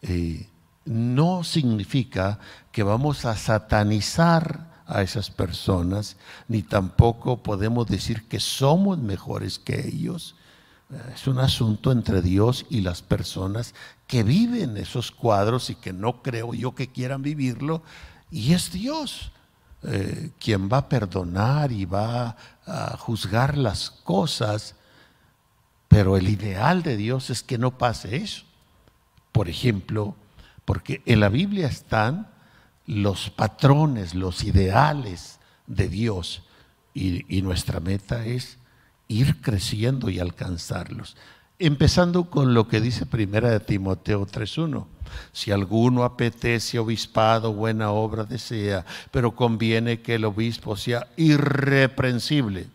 [0.01, 0.49] Eh,
[0.85, 2.39] no significa
[2.71, 6.17] que vamos a satanizar a esas personas,
[6.47, 10.35] ni tampoco podemos decir que somos mejores que ellos.
[11.13, 13.73] Es un asunto entre Dios y las personas
[14.07, 17.81] que viven esos cuadros y que no creo yo que quieran vivirlo,
[18.31, 19.31] y es Dios
[19.83, 24.75] eh, quien va a perdonar y va a juzgar las cosas,
[25.87, 28.43] pero el ideal de Dios es que no pase eso.
[29.31, 30.15] Por ejemplo,
[30.65, 32.27] porque en la Biblia están
[32.87, 36.43] los patrones, los ideales de Dios
[36.93, 38.57] y, nuestra meta es
[39.07, 41.17] ir creciendo y alcanzarlos.
[41.59, 44.85] Empezando con lo que dice primera de Timoteo 3.1.
[45.31, 52.67] Si alguno apetece obispado, buena obra desea, pero conviene que el obispo sea irreprensible.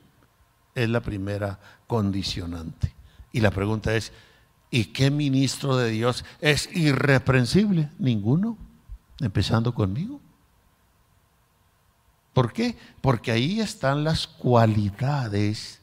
[0.75, 2.93] Es la primera condicionante.
[3.33, 4.13] Y la pregunta es,
[4.71, 7.91] ¿y qué ministro de Dios es irreprensible?
[7.99, 8.57] Ninguno
[9.21, 10.21] empezando conmigo.
[12.33, 12.77] ¿Por qué?
[13.01, 15.81] Porque ahí están las cualidades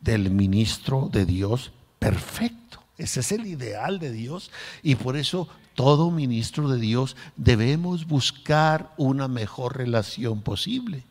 [0.00, 2.82] del ministro de Dios perfecto.
[2.96, 4.50] Ese es el ideal de Dios
[4.82, 11.04] y por eso todo ministro de Dios debemos buscar una mejor relación posible,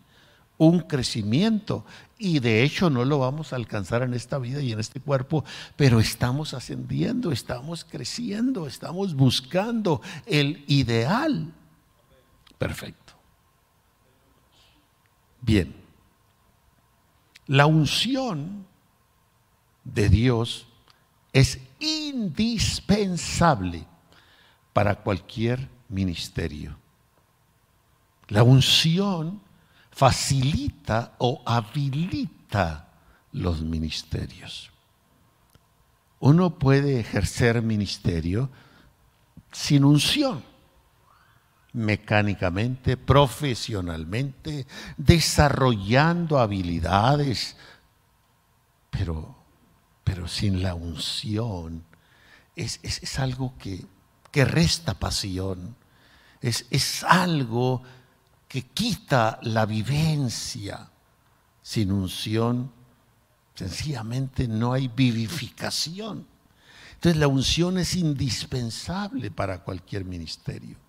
[0.57, 1.85] un crecimiento.
[2.17, 5.45] Y de hecho no lo vamos a alcanzar en esta vida y en este cuerpo,
[5.77, 11.53] pero estamos ascendiendo, estamos creciendo, estamos buscando el ideal
[12.59, 13.13] perfecto.
[15.41, 15.73] Bien,
[17.47, 18.67] la unción
[19.83, 20.67] de Dios
[21.33, 23.87] es indispensable
[24.73, 26.77] para cualquier ministerio.
[28.27, 29.41] La unción
[29.89, 32.89] facilita o habilita
[33.31, 34.69] los ministerios.
[36.19, 38.49] Uno puede ejercer ministerio
[39.51, 40.48] sin unción
[41.79, 47.55] mecánicamente, profesionalmente, desarrollando habilidades,
[48.89, 49.35] pero,
[50.03, 51.83] pero sin la unción
[52.55, 53.85] es, es, algo que,
[54.31, 55.75] que, resta pasión,
[56.41, 57.81] es, es algo
[58.47, 60.89] que quita la vivencia.
[61.61, 62.71] Sin unción,
[63.55, 66.27] sencillamente no hay vivificación.
[66.95, 70.88] Entonces la unción es indispensable para cualquier ministerio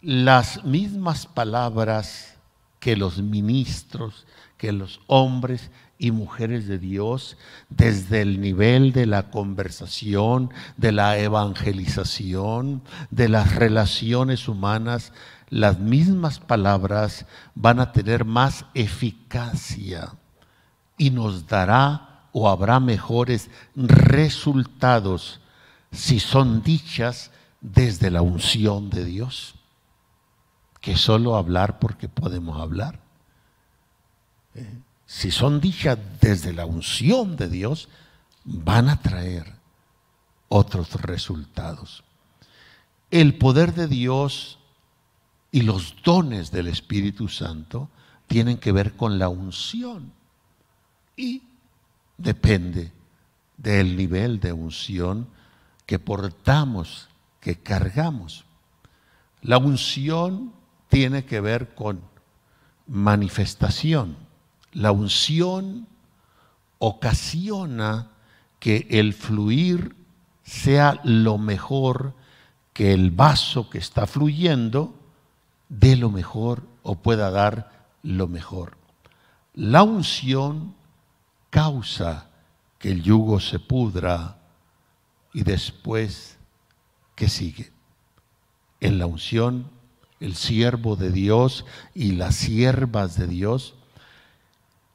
[0.00, 2.36] las mismas palabras
[2.78, 7.36] que los ministros, que los hombres y mujeres de Dios,
[7.68, 15.12] desde el nivel de la conversación, de la evangelización, de las relaciones humanas,
[15.50, 20.12] las mismas palabras van a tener más eficacia
[20.96, 25.40] y nos dará o habrá mejores resultados
[25.90, 29.57] si son dichas desde la unción de Dios
[30.80, 33.00] que solo hablar porque podemos hablar.
[34.54, 37.88] Eh, si son dichas desde la unción de Dios,
[38.44, 39.54] van a traer
[40.48, 42.04] otros resultados.
[43.10, 44.58] El poder de Dios
[45.50, 47.88] y los dones del Espíritu Santo
[48.26, 50.12] tienen que ver con la unción
[51.16, 51.42] y
[52.18, 52.92] depende
[53.56, 55.28] del nivel de unción
[55.86, 57.08] que portamos,
[57.40, 58.44] que cargamos.
[59.40, 60.52] La unción
[60.88, 62.00] tiene que ver con
[62.86, 64.16] manifestación.
[64.72, 65.86] La unción
[66.78, 68.10] ocasiona
[68.58, 69.94] que el fluir
[70.42, 72.14] sea lo mejor,
[72.72, 74.94] que el vaso que está fluyendo
[75.68, 78.76] dé lo mejor o pueda dar lo mejor.
[79.54, 80.74] La unción
[81.50, 82.30] causa
[82.78, 84.38] que el yugo se pudra
[85.32, 86.38] y después
[87.14, 87.72] que sigue.
[88.80, 89.70] En la unción
[90.20, 91.64] el siervo de Dios
[91.94, 93.74] y las siervas de Dios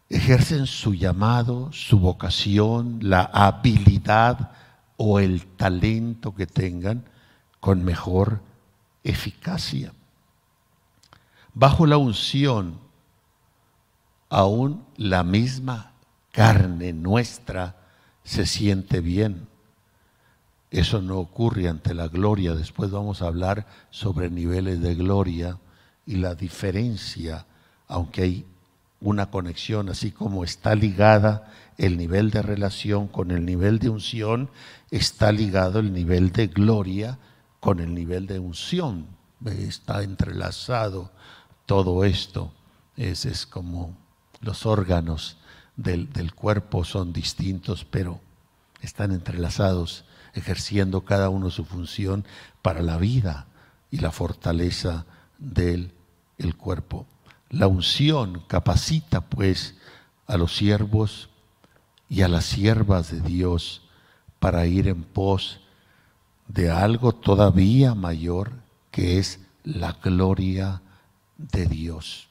[0.09, 4.51] ejercen su llamado, su vocación, la habilidad
[4.97, 7.05] o el talento que tengan
[7.59, 8.41] con mejor
[9.03, 9.93] eficacia.
[11.53, 12.79] Bajo la unción,
[14.29, 15.91] aún la misma
[16.31, 17.75] carne nuestra
[18.23, 19.47] se siente bien.
[20.73, 22.55] Eso no ocurre ante la gloria.
[22.55, 25.59] Después vamos a hablar sobre niveles de gloria
[26.03, 27.45] y la diferencia,
[27.87, 28.45] aunque hay
[28.99, 34.49] una conexión, así como está ligada el nivel de relación con el nivel de unción,
[34.89, 37.19] está ligado el nivel de gloria
[37.59, 39.05] con el nivel de unción.
[39.45, 41.11] Está entrelazado
[41.67, 42.51] todo esto.
[42.97, 43.95] Es, es como
[44.41, 45.37] los órganos
[45.75, 48.19] del, del cuerpo son distintos, pero
[48.81, 50.03] están entrelazados,
[50.33, 52.25] ejerciendo cada uno su función
[52.61, 53.47] para la vida
[53.91, 55.05] y la fortaleza
[55.37, 55.93] del
[56.37, 57.05] el cuerpo.
[57.49, 59.75] La unción capacita pues
[60.27, 61.29] a los siervos
[62.09, 63.81] y a las siervas de Dios
[64.39, 65.61] para ir en pos
[66.47, 68.51] de algo todavía mayor
[68.91, 70.81] que es la gloria
[71.37, 72.29] de Dios.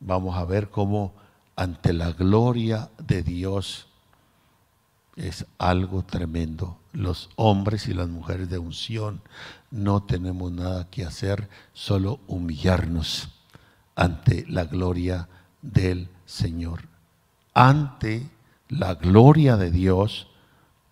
[0.00, 1.14] Vamos a ver cómo
[1.56, 3.88] ante la gloria de Dios
[5.16, 6.78] es algo tremendo.
[6.94, 9.20] Los hombres y las mujeres de unción
[9.72, 13.30] no tenemos nada que hacer, solo humillarnos
[13.96, 15.28] ante la gloria
[15.60, 16.88] del Señor.
[17.52, 18.30] Ante
[18.68, 20.28] la gloria de Dios,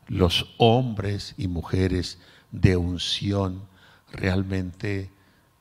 [0.09, 2.19] los hombres y mujeres
[2.51, 3.63] de unción
[4.11, 5.13] realmente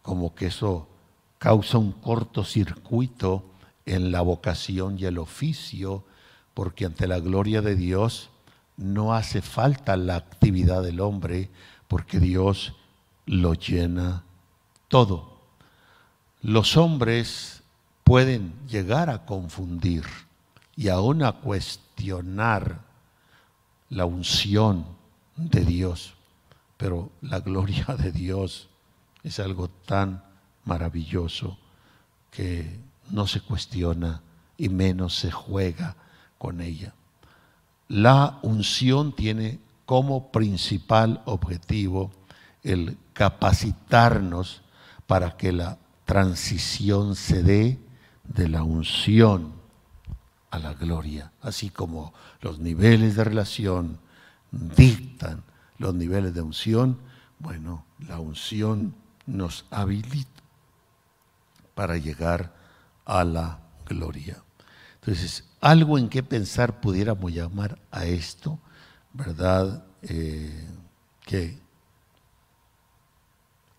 [0.01, 0.89] como que eso
[1.37, 3.45] causa un cortocircuito
[3.85, 6.03] en la vocación y el oficio,
[6.55, 8.30] porque ante la gloria de Dios
[8.77, 11.49] no hace falta la actividad del hombre,
[11.87, 12.73] porque Dios
[13.25, 14.23] lo llena
[14.87, 15.39] todo.
[16.41, 17.63] Los hombres
[18.03, 20.03] pueden llegar a confundir
[20.75, 22.81] y aún a cuestionar
[23.89, 24.85] la unción
[25.35, 26.13] de Dios,
[26.77, 28.69] pero la gloria de Dios
[29.23, 30.23] es algo tan
[30.65, 31.57] maravilloso
[32.31, 34.21] que no se cuestiona
[34.57, 35.95] y menos se juega
[36.37, 36.93] con ella.
[37.91, 42.09] La unción tiene como principal objetivo
[42.63, 44.61] el capacitarnos
[45.07, 47.79] para que la transición se dé
[48.23, 49.51] de la unción
[50.51, 53.99] a la gloria, así como los niveles de relación
[54.51, 55.43] dictan
[55.77, 56.97] los niveles de unción,
[57.39, 60.41] bueno, la unción nos habilita
[61.75, 62.55] para llegar
[63.03, 64.41] a la gloria.
[65.01, 68.59] Entonces, algo en qué pensar pudiéramos llamar a esto,
[69.13, 69.85] ¿verdad?
[70.01, 70.67] Eh,
[71.23, 71.59] que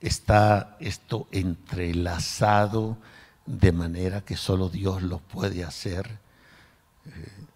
[0.01, 2.97] está esto entrelazado
[3.47, 6.21] de manera que solo Dios lo puede hacer.
[7.07, 7.47] Eh,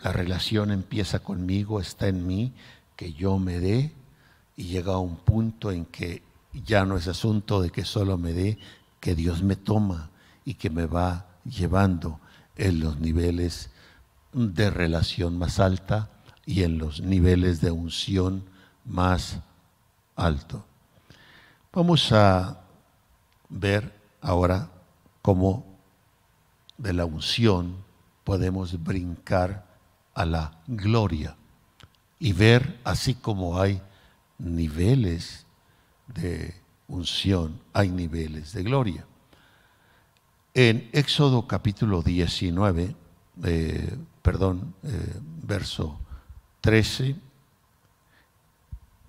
[0.00, 2.52] la relación empieza conmigo, está en mí,
[2.96, 3.92] que yo me dé
[4.56, 6.22] y llega a un punto en que
[6.52, 8.58] ya no es asunto de que solo me dé,
[8.98, 10.10] que Dios me toma
[10.44, 12.18] y que me va llevando
[12.58, 13.70] en los niveles
[14.32, 16.10] de relación más alta
[16.44, 18.44] y en los niveles de unción
[18.84, 19.40] más
[20.16, 20.64] alto.
[21.72, 22.60] Vamos a
[23.48, 24.70] ver ahora
[25.22, 25.64] cómo
[26.76, 27.76] de la unción
[28.24, 29.66] podemos brincar
[30.14, 31.36] a la gloria
[32.18, 33.80] y ver así como hay
[34.38, 35.46] niveles
[36.06, 36.54] de
[36.88, 39.07] unción, hay niveles de gloria.
[40.60, 42.96] En Éxodo capítulo 19,
[43.44, 44.90] eh, perdón, eh,
[45.44, 46.00] verso
[46.62, 47.14] 13,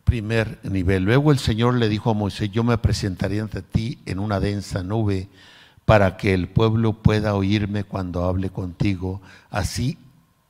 [0.03, 1.05] primer nivel.
[1.05, 4.83] Luego el Señor le dijo a Moisés, yo me presentaré ante ti en una densa
[4.83, 5.27] nube
[5.85, 9.19] para que el pueblo pueda oírme cuando hable contigo.
[9.49, 9.97] Así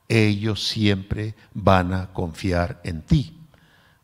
[0.06, 3.38] ellos siempre van a confiar en ti.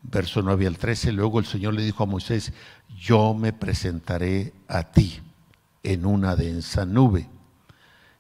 [0.03, 1.13] Verso 9 al 13.
[1.13, 2.55] Luego el Señor le dijo a Moisés,
[2.99, 5.21] yo me presentaré a ti
[5.87, 7.29] en una densa nube.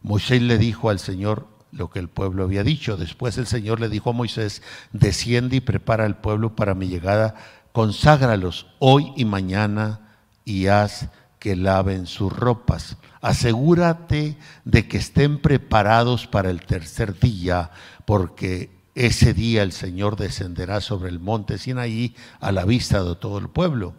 [0.00, 2.96] Moisés le dijo al Señor lo que el pueblo había dicho.
[2.96, 4.62] Después el Señor le dijo a Moisés,
[4.92, 7.34] desciende y prepara al pueblo para mi llegada,
[7.72, 11.08] conságralos hoy y mañana y haz
[11.40, 12.98] que laven sus ropas.
[13.20, 17.72] Asegúrate de que estén preparados para el tercer día,
[18.04, 23.38] porque ese día el Señor descenderá sobre el monte Sinaí a la vista de todo
[23.38, 23.94] el pueblo.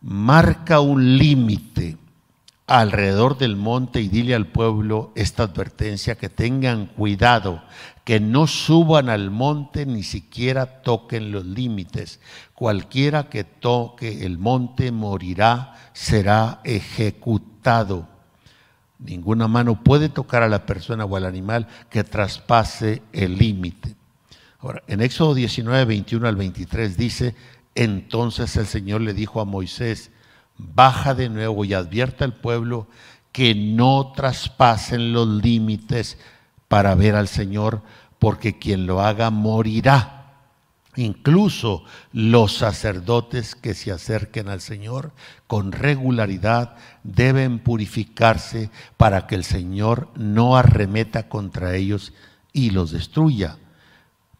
[0.00, 1.98] Marca un límite
[2.66, 7.62] alrededor del monte y dile al pueblo esta advertencia, que tengan cuidado,
[8.04, 12.20] que no suban al monte ni siquiera toquen los límites.
[12.54, 18.08] Cualquiera que toque el monte morirá, será ejecutado.
[18.98, 23.94] Ninguna mano puede tocar a la persona o al animal que traspase el límite.
[24.60, 27.34] Ahora, en Éxodo 19, 21 al 23 dice,
[27.74, 30.10] Entonces el Señor le dijo a Moisés,
[30.56, 32.86] baja de nuevo y advierta al pueblo
[33.32, 36.18] que no traspasen los límites
[36.68, 37.82] para ver al Señor,
[38.18, 40.24] porque quien lo haga morirá.
[40.96, 45.12] Incluso los sacerdotes que se acerquen al Señor
[45.48, 52.12] con regularidad deben purificarse para que el Señor no arremeta contra ellos
[52.52, 53.58] y los destruya.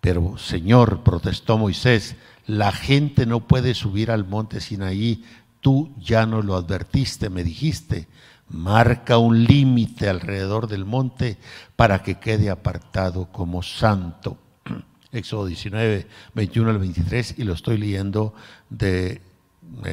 [0.00, 2.14] Pero Señor, protestó Moisés,
[2.46, 5.24] la gente no puede subir al monte Sinaí,
[5.64, 8.06] tú ya no lo advertiste, me dijiste,
[8.50, 11.38] marca un límite alrededor del monte
[11.74, 14.36] para que quede apartado como santo.
[15.10, 18.34] Éxodo 19, 21 al 23, y lo estoy leyendo
[18.68, 19.22] de,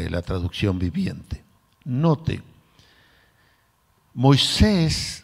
[0.09, 1.41] la traducción viviente.
[1.85, 2.43] Note,
[4.13, 5.23] Moisés,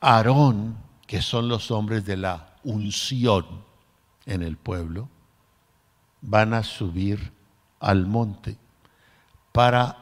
[0.00, 0.76] Aarón,
[1.08, 3.44] que son los hombres de la unción
[4.26, 5.08] en el pueblo,
[6.20, 7.32] van a subir
[7.80, 8.56] al monte
[9.58, 9.96] para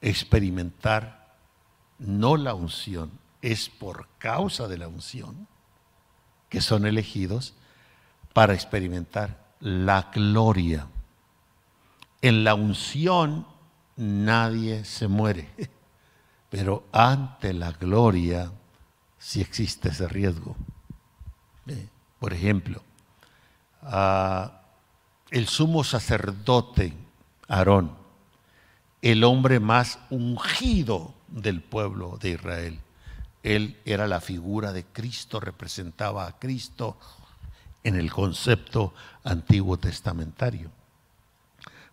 [0.00, 1.36] experimentar
[1.98, 3.10] no la unción,
[3.42, 5.46] es por causa de la unción
[6.48, 7.52] que son elegidos
[8.32, 10.86] para experimentar la gloria.
[12.22, 13.46] En la unción
[13.96, 15.50] nadie se muere,
[16.48, 18.50] pero ante la gloria
[19.18, 20.56] sí existe ese riesgo.
[22.18, 22.82] Por ejemplo,
[25.30, 26.94] el sumo sacerdote
[27.46, 28.03] Aarón,
[29.04, 32.80] el hombre más ungido del pueblo de Israel,
[33.42, 36.96] él era la figura de Cristo, representaba a Cristo
[37.82, 40.70] en el concepto antiguo testamentario.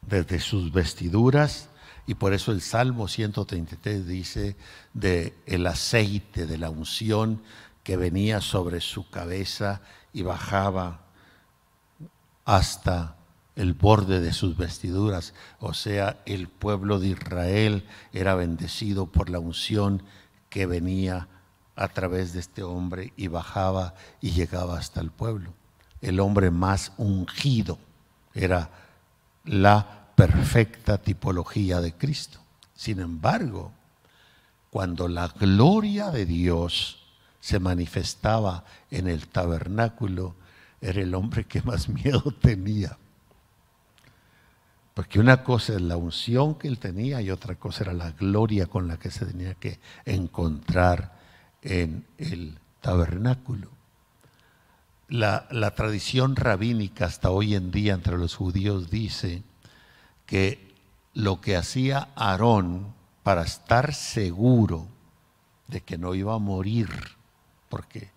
[0.01, 1.67] Desde sus vestiduras,
[2.07, 4.55] y por eso el Salmo 133 dice
[4.93, 7.41] de el aceite de la unción
[7.83, 9.81] que venía sobre su cabeza
[10.13, 11.01] y bajaba
[12.45, 13.17] hasta
[13.55, 15.33] el borde de sus vestiduras.
[15.59, 20.03] O sea, el pueblo de Israel era bendecido por la unción
[20.49, 21.27] que venía
[21.75, 25.53] a través de este hombre y bajaba y llegaba hasta el pueblo
[26.01, 27.77] el hombre más ungido,
[28.33, 28.71] era
[29.45, 32.39] la perfecta tipología de Cristo.
[32.73, 33.71] Sin embargo,
[34.69, 36.99] cuando la gloria de Dios
[37.39, 40.35] se manifestaba en el tabernáculo,
[40.79, 42.97] era el hombre que más miedo tenía.
[44.93, 48.67] Porque una cosa es la unción que él tenía y otra cosa era la gloria
[48.67, 51.17] con la que se tenía que encontrar
[51.61, 53.69] en el tabernáculo.
[55.07, 59.43] La, tradición rabínica hasta hoy en día entre los judíos dice
[60.25, 60.73] que
[61.13, 64.87] lo que hacía Aarón para estar seguro
[65.67, 66.89] de que no iba a morir,
[67.69, 68.09] porque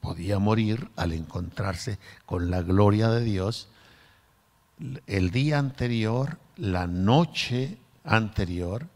[0.00, 3.68] podía morir al encontrarse con la gloria de Dios,
[5.06, 8.86] el día anterior, la noche anterior,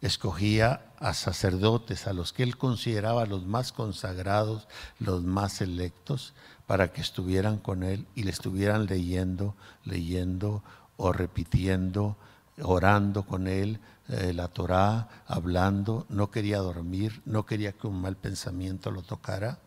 [0.00, 4.66] escogía a sacerdotes, a los que él consideraba los más consagrados,
[4.98, 6.34] los más electos,
[6.66, 10.62] para que estuvieran con él y le estuvieran leyendo, leyendo
[10.96, 12.16] o repitiendo,
[12.62, 18.16] orando con él eh, la Torá, hablando, no quería dormir, no quería que un mal
[18.16, 19.58] pensamiento lo tocara.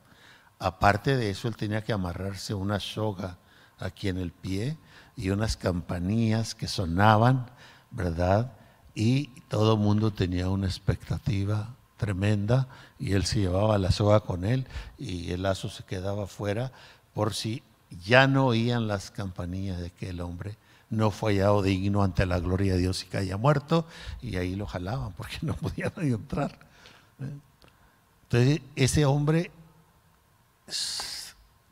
[0.58, 3.38] Aparte de eso, él tenía que amarrarse una soga
[3.78, 4.78] aquí en el pie
[5.20, 7.48] y unas campanillas que sonaban,
[7.92, 8.54] ¿verdad?
[8.96, 14.46] Y todo el mundo tenía una expectativa tremenda y él se llevaba la soga con
[14.46, 14.66] él
[14.98, 16.72] y el lazo se quedaba fuera
[17.14, 17.62] por si
[18.06, 20.56] ya no oían las campanillas de que el hombre
[20.90, 23.86] no fue hallado digno ante la gloria de Dios y que haya muerto
[24.22, 26.58] y ahí lo jalaban porque no podían entrar.
[28.24, 29.52] Entonces ese hombre,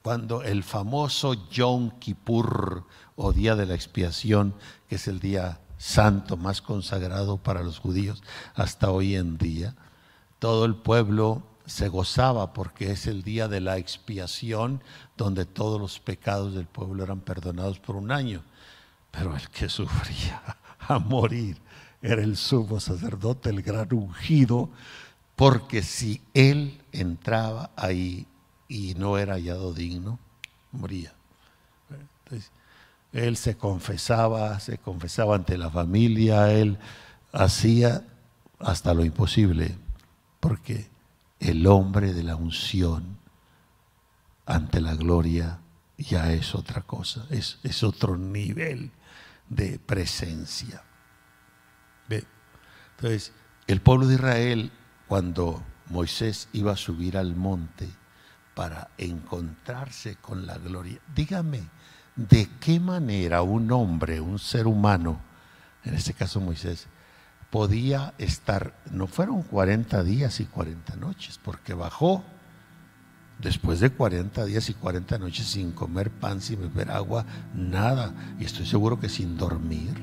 [0.02, 2.84] cuando el famoso Yom Kippur
[3.18, 4.54] o Día de la Expiación,
[4.88, 8.24] que es el día santo más consagrado para los judíos
[8.56, 9.76] hasta hoy en día,
[10.40, 14.82] todo el pueblo se gozaba porque es el día de la expiación
[15.18, 18.42] donde todos los pecados del pueblo eran perdonados por un año.
[19.12, 20.42] Pero el que sufría
[20.80, 21.58] a morir
[22.02, 24.70] era el sumo sacerdote, el gran ungido,
[25.36, 28.28] porque si él entraba ahí
[28.68, 30.20] y no era hallado digno,
[30.72, 31.14] moría.
[32.24, 32.52] Entonces,
[33.18, 36.78] él se confesaba, se confesaba ante la familia, él
[37.34, 38.04] hacía
[38.60, 39.76] hasta lo imposible,
[40.40, 40.90] porque
[41.40, 43.18] el hombre de la unción
[44.46, 45.60] ante la gloria
[45.98, 48.92] ya es otra cosa, es, es otro nivel
[49.50, 50.84] de presencia.
[52.98, 53.32] Entonces,
[53.68, 54.72] el pueblo de Israel,
[55.08, 57.88] cuando Moisés iba a subir al monte
[58.56, 61.62] para encontrarse con la gloria, dígame,
[62.18, 65.22] de qué manera un hombre, un ser humano,
[65.86, 66.88] en este caso Moisés,
[67.52, 72.24] podía estar, no fueron 40 días y 40 noches, porque bajó
[73.40, 78.46] después de 40 días y 40 noches sin comer pan, sin beber agua, nada, y
[78.46, 79.94] estoy seguro que sin dormir,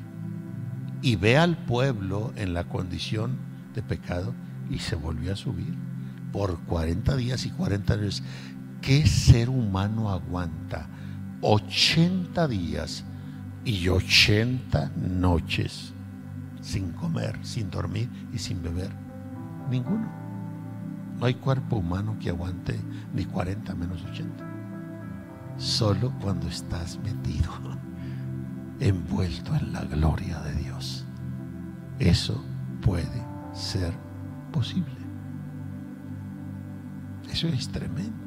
[1.02, 3.36] y ve al pueblo en la condición
[3.74, 4.32] de pecado
[4.70, 5.74] y se volvió a subir
[6.32, 8.22] por 40 días y 40 noches.
[8.80, 10.88] ¿Qué ser humano aguanta
[11.46, 13.04] 80 días
[13.66, 15.92] y 80 noches
[16.62, 18.90] sin comer, sin dormir y sin beber?
[19.70, 20.10] Ninguno.
[21.18, 22.80] No hay cuerpo humano que aguante
[23.12, 24.42] ni 40 menos 80.
[25.58, 27.50] Solo cuando estás metido,
[28.80, 31.04] envuelto en la gloria de Dios.
[31.98, 32.42] Eso
[32.80, 33.22] puede
[33.52, 33.92] ser
[34.50, 34.96] posible.
[37.30, 38.24] Eso es tremendo.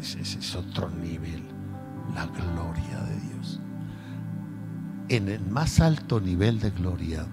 [0.00, 1.42] Ese, es otro nivel,
[2.14, 3.60] la gloria de Dios.
[5.08, 7.26] En el más alto nivel de gloria,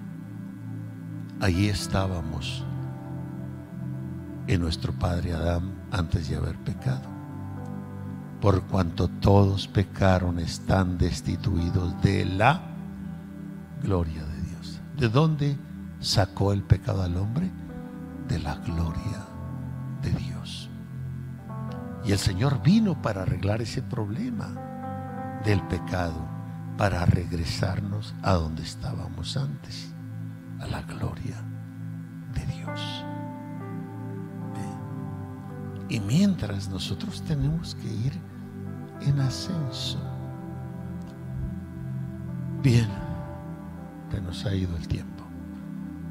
[1.39, 2.65] allí estábamos
[4.47, 7.07] en nuestro Padre Adán antes de haber pecado.
[8.41, 12.61] Por cuanto todos pecaron, están destituidos de la
[13.83, 14.81] gloria de Dios.
[14.97, 15.57] ¿De dónde
[15.99, 17.51] sacó el pecado al hombre?
[18.27, 19.25] De la gloria
[20.01, 20.68] de Dios.
[22.09, 24.49] Y el Señor vino para arreglar ese problema
[25.45, 26.27] del pecado,
[26.75, 29.93] para regresarnos a donde estábamos antes,
[30.59, 31.35] a la gloria
[32.33, 33.05] de Dios.
[35.87, 38.19] Y mientras nosotros tenemos que ir
[39.01, 39.99] en ascenso.
[42.63, 42.89] Bien,
[44.09, 45.25] se nos ha ido el tiempo.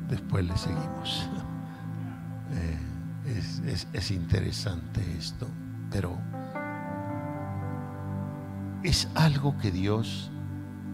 [0.09, 1.29] Después le seguimos.
[2.51, 5.47] Eh, es interesante esto
[5.91, 6.19] pero
[8.83, 10.31] es algo que Dios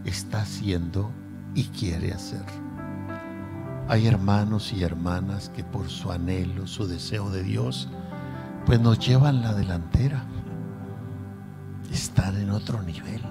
[0.05, 1.11] está haciendo
[1.53, 2.45] y quiere hacer.
[3.87, 7.89] Hay hermanos y hermanas que por su anhelo, su deseo de Dios,
[8.65, 10.25] pues nos llevan la delantera.
[11.91, 13.21] Están en otro nivel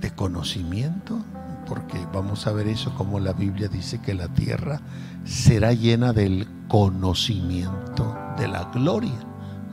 [0.00, 1.18] de conocimiento,
[1.66, 4.80] porque vamos a ver eso como la Biblia dice que la tierra
[5.24, 9.18] será llena del conocimiento de la gloria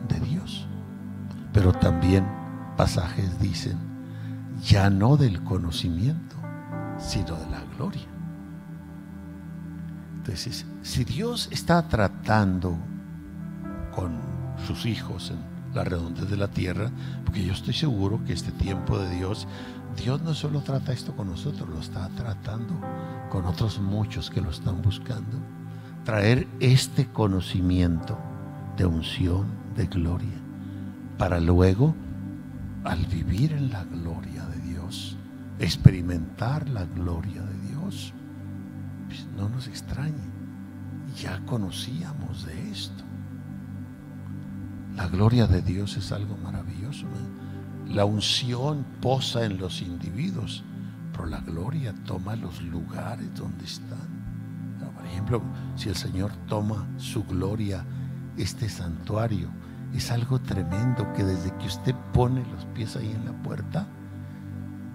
[0.08, 0.68] de Dios.
[1.54, 2.26] Pero también
[2.76, 3.78] pasajes dicen,
[4.64, 6.36] ya no del conocimiento,
[7.00, 8.08] sino de la gloria.
[10.18, 12.78] Entonces, si Dios está tratando
[13.96, 14.20] con
[14.68, 16.92] sus hijos en la redondez de la tierra,
[17.24, 19.48] porque yo estoy seguro que este tiempo de Dios,
[19.96, 22.74] Dios no solo trata esto con nosotros, lo está tratando
[23.30, 25.38] con otros muchos que lo están buscando.
[26.04, 28.18] Traer este conocimiento
[28.78, 30.38] de unción, de gloria,
[31.18, 31.96] para luego,
[32.84, 35.18] al vivir en la gloria de Dios,
[35.60, 38.14] experimentar la gloria de Dios,
[39.08, 40.14] pues no nos extrañe,
[41.22, 43.07] ya conocíamos de esto.
[44.98, 47.06] La gloria de Dios es algo maravilloso.
[47.88, 50.64] La unción posa en los individuos,
[51.14, 54.18] pero la gloria toma los lugares donde están.
[54.96, 55.42] Por ejemplo,
[55.76, 57.86] si el Señor toma su gloria
[58.38, 59.50] este santuario.
[59.94, 63.88] Es algo tremendo que desde que usted pone los pies ahí en la puerta,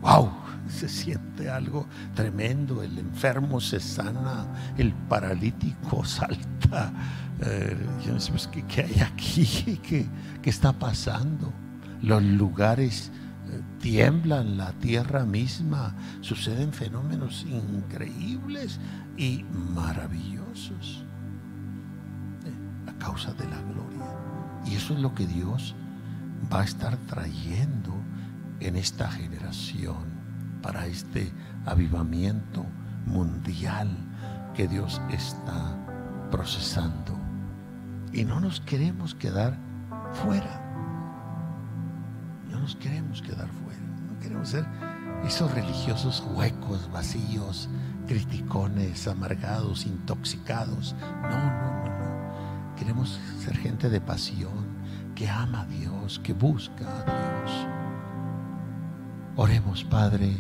[0.01, 0.31] wow,
[0.69, 2.83] se siente algo tremendo.
[2.83, 4.47] El enfermo se sana,
[4.77, 6.93] el paralítico salta.
[7.41, 9.81] Eh, yo no sé pues, ¿qué, hay aquí?
[9.83, 10.07] ¿Qué,
[10.41, 11.53] ¿Qué, está pasando?
[12.03, 13.11] Los lugares
[13.51, 18.79] eh, tiemblan, la tierra misma, suceden fenómenos increíbles
[19.17, 19.45] y
[19.75, 21.05] maravillosos
[23.03, 24.07] causa de la gloria.
[24.65, 25.75] Y eso es lo que Dios
[26.53, 27.93] va a estar trayendo
[28.61, 30.12] en esta generación
[30.63, 31.33] para este
[31.67, 32.65] avivamiento
[33.07, 33.89] mundial
[34.55, 35.77] que Dios está
[36.31, 37.19] procesando.
[38.13, 39.57] Y no nos queremos quedar
[40.13, 40.61] fuera.
[42.51, 43.81] No nos queremos quedar fuera.
[44.09, 44.67] No queremos ser
[45.27, 47.69] esos religiosos huecos, vacíos,
[48.07, 50.95] criticones, amargados, intoxicados.
[51.23, 52.77] No, no, no.
[52.77, 54.67] Queremos ser gente de pasión,
[55.15, 57.67] que ama a Dios, que busca a Dios.
[59.37, 60.37] Oremos, Padre,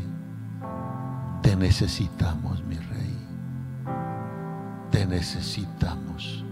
[1.43, 3.19] te necesitamos, mi Rey.
[4.91, 6.45] Te necesitamos.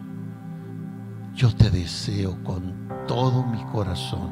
[1.35, 2.75] Yo te deseo con
[3.07, 4.31] todo mi corazón.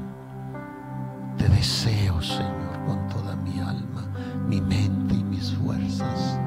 [1.37, 4.09] Te deseo, Señor, con toda mi alma,
[4.47, 6.39] mi mente y mis fuerzas.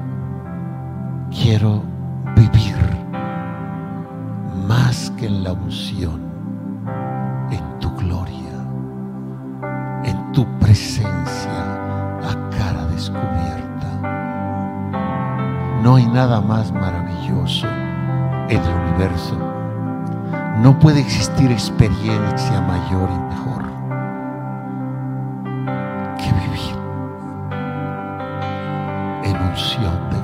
[1.30, 1.82] Quiero
[4.72, 6.20] más que en la unción,
[7.50, 8.52] en tu gloria,
[10.04, 11.41] en tu presencia
[15.82, 19.36] No hay nada más maravilloso en el universo.
[20.58, 23.64] No puede existir experiencia mayor y mejor
[26.18, 26.76] que vivir
[29.24, 30.21] en unción de.